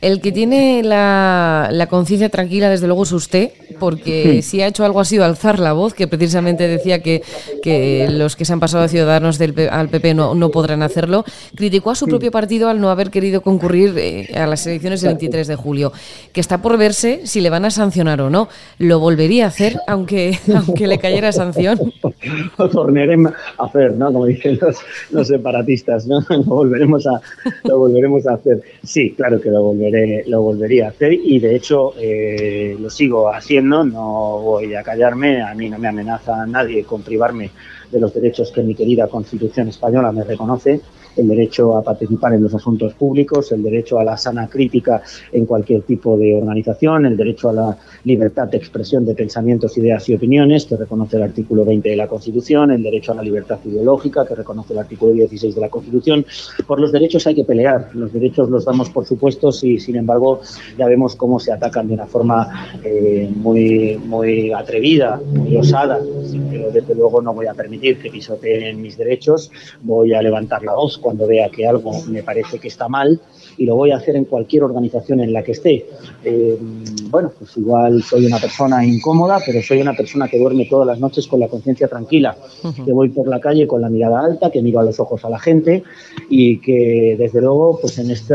El 0.00 0.20
que 0.20 0.32
tiene 0.32 0.82
la, 0.82 1.68
la 1.72 1.86
conciencia 1.88 2.28
tranquila, 2.28 2.70
desde 2.70 2.86
luego, 2.86 3.02
es 3.02 3.12
usted, 3.12 3.50
porque 3.78 4.42
si 4.42 4.62
ha 4.62 4.66
hecho 4.66 4.84
algo 4.84 5.00
ha 5.00 5.04
sido 5.04 5.24
alzar 5.24 5.58
la 5.58 5.72
voz, 5.72 5.94
que 5.94 6.06
precisamente 6.06 6.68
decía 6.68 7.02
que, 7.02 7.22
que 7.62 8.08
los 8.10 8.36
que 8.36 8.44
se 8.44 8.52
han 8.52 8.60
pasado 8.60 8.84
a 8.84 8.88
Ciudadanos 8.88 9.38
del, 9.38 9.68
al 9.70 9.88
PP 9.88 10.14
no, 10.14 10.34
no 10.34 10.50
podrán 10.50 10.82
hacerlo. 10.82 11.24
Criticó 11.54 11.90
a 11.90 11.94
su 11.94 12.06
propio 12.06 12.30
partido 12.30 12.68
al 12.68 12.80
no 12.80 12.90
haber 12.90 13.10
querido 13.10 13.42
concurrir 13.42 13.94
eh, 13.98 14.32
a 14.36 14.46
las 14.46 14.66
elecciones 14.66 15.00
del 15.00 15.10
23 15.10 15.46
de 15.46 15.56
julio, 15.56 15.92
que 16.32 16.40
está 16.40 16.62
por 16.62 16.76
verse 16.78 17.22
si 17.24 17.40
le 17.40 17.50
van 17.50 17.64
a 17.64 17.70
sancionar 17.70 18.20
o 18.20 18.30
no. 18.30 18.48
Lo 18.78 19.00
volvería 19.00 19.46
a 19.46 19.48
hacer, 19.48 19.80
aunque, 19.86 20.38
aunque 20.54 20.86
le 20.86 20.98
cayera 20.98 21.32
sanción 21.32 21.55
lo 22.58 22.68
tornaremos 22.70 23.32
a 23.58 23.64
hacer, 23.64 23.92
¿no? 23.92 24.12
Como 24.12 24.26
dicen 24.26 24.58
los, 25.10 25.26
separatistas, 25.26 26.06
¿no? 26.06 26.20
Lo 26.28 26.42
volveremos, 26.42 27.06
a, 27.06 27.20
lo 27.64 27.78
volveremos 27.78 28.26
a 28.26 28.34
hacer. 28.34 28.62
Sí, 28.82 29.14
claro 29.16 29.40
que 29.40 29.50
lo, 29.50 29.62
volveré, 29.62 30.24
lo 30.26 30.42
volvería 30.42 30.86
a 30.86 30.90
hacer 30.90 31.12
y 31.12 31.38
de 31.38 31.56
hecho 31.56 31.94
eh, 31.98 32.76
lo 32.78 32.90
sigo 32.90 33.32
haciendo, 33.32 33.84
no 33.84 34.40
voy 34.40 34.74
a 34.74 34.82
callarme, 34.82 35.42
a 35.42 35.54
mí 35.54 35.68
no 35.68 35.78
me 35.78 35.88
amenaza 35.88 36.46
nadie 36.46 36.84
con 36.84 37.02
privarme 37.02 37.50
de 37.90 38.00
los 38.00 38.12
derechos 38.12 38.50
que 38.50 38.62
mi 38.62 38.74
querida 38.74 39.08
Constitución 39.08 39.68
española 39.68 40.12
me 40.12 40.24
reconoce 40.24 40.80
el 41.16 41.28
derecho 41.28 41.76
a 41.76 41.82
participar 41.82 42.34
en 42.34 42.42
los 42.42 42.54
asuntos 42.54 42.94
públicos, 42.94 43.52
el 43.52 43.62
derecho 43.62 43.98
a 43.98 44.04
la 44.04 44.16
sana 44.16 44.48
crítica 44.48 45.02
en 45.32 45.46
cualquier 45.46 45.82
tipo 45.82 46.16
de 46.16 46.36
organización, 46.36 47.06
el 47.06 47.16
derecho 47.16 47.48
a 47.48 47.52
la 47.52 47.78
libertad 48.04 48.48
de 48.48 48.58
expresión 48.58 49.04
de 49.04 49.14
pensamientos, 49.14 49.76
ideas 49.78 50.08
y 50.08 50.14
opiniones, 50.14 50.66
que 50.66 50.76
reconoce 50.76 51.16
el 51.16 51.22
artículo 51.22 51.64
20 51.64 51.88
de 51.88 51.96
la 51.96 52.06
Constitución, 52.06 52.70
el 52.70 52.82
derecho 52.82 53.12
a 53.12 53.16
la 53.16 53.22
libertad 53.22 53.58
ideológica, 53.64 54.26
que 54.26 54.34
reconoce 54.34 54.72
el 54.72 54.78
artículo 54.78 55.12
16 55.12 55.54
de 55.54 55.60
la 55.60 55.68
Constitución. 55.68 56.24
Por 56.66 56.80
los 56.80 56.92
derechos 56.92 57.26
hay 57.26 57.34
que 57.34 57.44
pelear, 57.44 57.90
los 57.94 58.12
derechos 58.12 58.50
los 58.50 58.64
damos 58.64 58.90
por 58.90 59.06
supuestos 59.06 59.62
y, 59.64 59.78
sin 59.78 59.96
embargo, 59.96 60.40
ya 60.78 60.86
vemos 60.86 61.16
cómo 61.16 61.40
se 61.40 61.52
atacan 61.52 61.88
de 61.88 61.94
una 61.94 62.06
forma 62.06 62.70
eh, 62.84 63.30
muy, 63.34 63.98
muy 64.04 64.52
atrevida, 64.52 65.20
muy 65.32 65.56
osada. 65.56 65.98
Pero 66.50 66.70
desde 66.70 66.94
luego 66.94 67.20
no 67.22 67.34
voy 67.34 67.46
a 67.46 67.54
permitir 67.54 67.98
que 67.98 68.10
pisoteen 68.10 68.80
mis 68.80 68.96
derechos, 68.96 69.50
voy 69.82 70.14
a 70.14 70.22
levantar 70.22 70.62
la 70.62 70.74
voz 70.74 70.98
cuando 71.06 71.24
vea 71.28 71.48
que 71.50 71.64
algo 71.64 71.92
me 72.08 72.24
parece 72.24 72.58
que 72.58 72.66
está 72.66 72.88
mal 72.88 73.20
y 73.56 73.64
lo 73.64 73.76
voy 73.76 73.92
a 73.92 73.96
hacer 73.98 74.16
en 74.16 74.24
cualquier 74.24 74.64
organización 74.64 75.20
en 75.20 75.32
la 75.32 75.44
que 75.44 75.52
esté. 75.52 75.86
Eh, 76.24 76.58
bueno, 77.08 77.30
pues 77.38 77.56
igual 77.56 78.02
soy 78.02 78.26
una 78.26 78.38
persona 78.38 78.84
incómoda, 78.84 79.38
pero 79.46 79.62
soy 79.62 79.80
una 79.80 79.94
persona 79.94 80.26
que 80.26 80.36
duerme 80.36 80.66
todas 80.66 80.84
las 80.84 80.98
noches 80.98 81.28
con 81.28 81.38
la 81.38 81.46
conciencia 81.46 81.86
tranquila, 81.86 82.36
que 82.84 82.92
voy 82.92 83.10
por 83.10 83.28
la 83.28 83.38
calle 83.38 83.68
con 83.68 83.82
la 83.82 83.88
mirada 83.88 84.20
alta, 84.20 84.50
que 84.50 84.60
miro 84.60 84.80
a 84.80 84.82
los 84.82 84.98
ojos 84.98 85.24
a 85.24 85.30
la 85.30 85.38
gente 85.38 85.84
y 86.28 86.58
que 86.58 87.14
desde 87.16 87.40
luego, 87.40 87.78
pues 87.80 88.00
en 88.00 88.10
este 88.10 88.34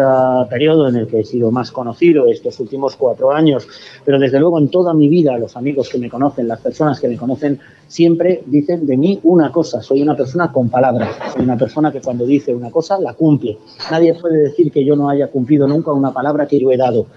periodo 0.49 0.87
en 0.87 0.95
el 0.95 1.07
que 1.07 1.19
he 1.19 1.25
sido 1.25 1.51
más 1.51 1.71
conocido, 1.71 2.27
estos 2.27 2.57
últimos 2.61 2.95
cuatro 2.95 3.31
años, 3.31 3.67
pero 4.05 4.17
desde 4.17 4.39
luego 4.39 4.59
en 4.59 4.69
toda 4.69 4.93
mi 4.93 5.09
vida, 5.09 5.37
los 5.37 5.57
amigos 5.57 5.89
que 5.89 5.97
me 5.97 6.09
conocen, 6.09 6.47
las 6.47 6.61
personas 6.61 7.01
que 7.01 7.09
me 7.09 7.17
conocen, 7.17 7.59
siempre 7.91 8.41
dicen 8.45 8.85
de 8.87 8.95
mí 8.95 9.19
una 9.23 9.51
cosa, 9.51 9.81
soy 9.81 10.01
una 10.01 10.15
persona 10.15 10.49
con 10.49 10.69
palabras, 10.69 11.13
soy 11.33 11.43
una 11.43 11.57
persona 11.57 11.91
que 11.91 11.99
cuando 11.99 12.25
dice 12.25 12.55
una 12.55 12.71
cosa 12.71 12.97
la 12.97 13.13
cumple. 13.13 13.57
Nadie 13.91 14.13
puede 14.13 14.43
decir 14.43 14.71
que 14.71 14.85
yo 14.85 14.95
no 14.95 15.09
haya 15.09 15.27
cumplido 15.27 15.67
nunca 15.67 15.91
una 15.91 16.13
palabra 16.13 16.47
que 16.47 16.57
yo 16.57 16.71
he 16.71 16.77
dado. 16.77 17.07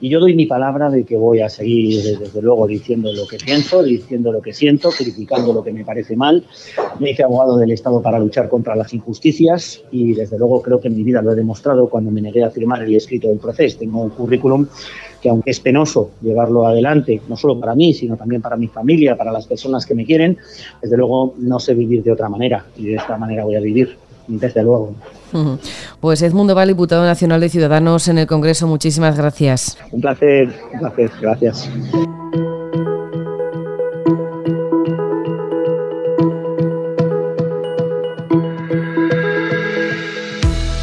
Y 0.00 0.10
yo 0.10 0.20
doy 0.20 0.36
mi 0.36 0.46
palabra 0.46 0.90
de 0.90 1.02
que 1.04 1.16
voy 1.16 1.40
a 1.40 1.48
seguir, 1.48 2.18
desde 2.20 2.40
luego, 2.40 2.68
diciendo 2.68 3.12
lo 3.12 3.26
que 3.26 3.36
pienso, 3.36 3.82
diciendo 3.82 4.30
lo 4.30 4.40
que 4.40 4.52
siento, 4.52 4.90
criticando 4.90 5.52
lo 5.52 5.64
que 5.64 5.72
me 5.72 5.84
parece 5.84 6.14
mal. 6.14 6.44
Me 7.00 7.10
hice 7.10 7.24
abogado 7.24 7.56
del 7.56 7.72
Estado 7.72 8.00
para 8.00 8.20
luchar 8.20 8.48
contra 8.48 8.76
las 8.76 8.94
injusticias 8.94 9.82
y, 9.90 10.12
desde 10.12 10.38
luego, 10.38 10.62
creo 10.62 10.78
que 10.78 10.86
en 10.86 10.96
mi 10.96 11.02
vida 11.02 11.20
lo 11.20 11.32
he 11.32 11.34
demostrado 11.34 11.88
cuando 11.88 12.12
me 12.12 12.20
negué 12.20 12.44
a 12.44 12.50
firmar 12.50 12.82
el 12.82 12.94
escrito 12.94 13.26
del 13.26 13.38
proceso. 13.38 13.78
Tengo 13.80 14.00
un 14.00 14.10
currículum 14.10 14.68
que, 15.20 15.28
aunque 15.28 15.50
es 15.50 15.60
penoso 15.60 16.10
llevarlo 16.22 16.66
adelante, 16.66 17.20
no 17.28 17.36
solo 17.36 17.58
para 17.58 17.74
mí, 17.74 17.94
sino 17.94 18.16
también 18.16 18.42
para 18.42 18.56
mi 18.56 18.68
familia, 18.68 19.16
para 19.16 19.32
las 19.32 19.46
personas 19.46 19.84
que 19.86 19.94
me 19.94 20.04
quieren, 20.04 20.38
desde 20.80 20.96
luego 20.96 21.34
no 21.38 21.58
sé 21.58 21.74
vivir 21.74 22.02
de 22.02 22.12
otra 22.12 22.28
manera 22.28 22.64
y 22.76 22.86
de 22.86 22.94
esta 22.96 23.16
manera 23.16 23.44
voy 23.44 23.56
a 23.56 23.60
vivir 23.60 23.96
desde 24.28 24.62
luego. 24.62 24.94
Pues 26.00 26.22
Edmundo 26.22 26.54
Val, 26.54 26.68
diputado 26.68 27.04
nacional 27.04 27.40
de 27.40 27.48
Ciudadanos 27.48 28.08
en 28.08 28.18
el 28.18 28.26
Congreso, 28.26 28.66
muchísimas 28.66 29.16
gracias. 29.16 29.78
Un 29.90 30.00
placer, 30.00 30.48
un 30.72 30.78
placer, 30.80 31.10
gracias. 31.20 31.70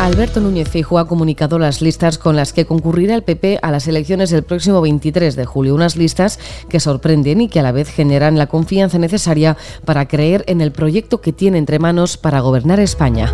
Alberto 0.06 0.40
Núñez 0.40 0.70
Feijóo 0.70 1.00
ha 1.00 1.08
comunicado 1.08 1.58
las 1.58 1.82
listas 1.82 2.20
con 2.20 2.36
las 2.36 2.54
que 2.54 2.68
concurrirá 2.68 3.16
el 3.16 3.24
PP 3.24 3.58
a 3.64 3.72
las 3.72 3.88
elecciones 3.88 4.30
del 4.30 4.44
próximo 4.44 4.80
23 4.80 5.36
de 5.36 5.46
julio. 5.46 5.74
Unas 5.74 5.96
listas 5.96 6.40
que 6.70 6.80
sorprenden 6.80 7.42
y 7.42 7.50
que 7.50 7.60
a 7.60 7.64
la 7.64 7.72
vez 7.72 7.90
generan 7.90 8.38
la 8.38 8.46
confianza 8.46 9.00
necesaria 9.00 9.58
para 9.84 10.08
creer 10.08 10.44
en 10.46 10.62
el 10.62 10.72
proyecto 10.72 11.22
que 11.22 11.34
tiene 11.34 11.58
entre 11.58 11.80
manos 11.80 12.18
para 12.18 12.40
gobernar 12.42 12.80
España. 12.80 13.34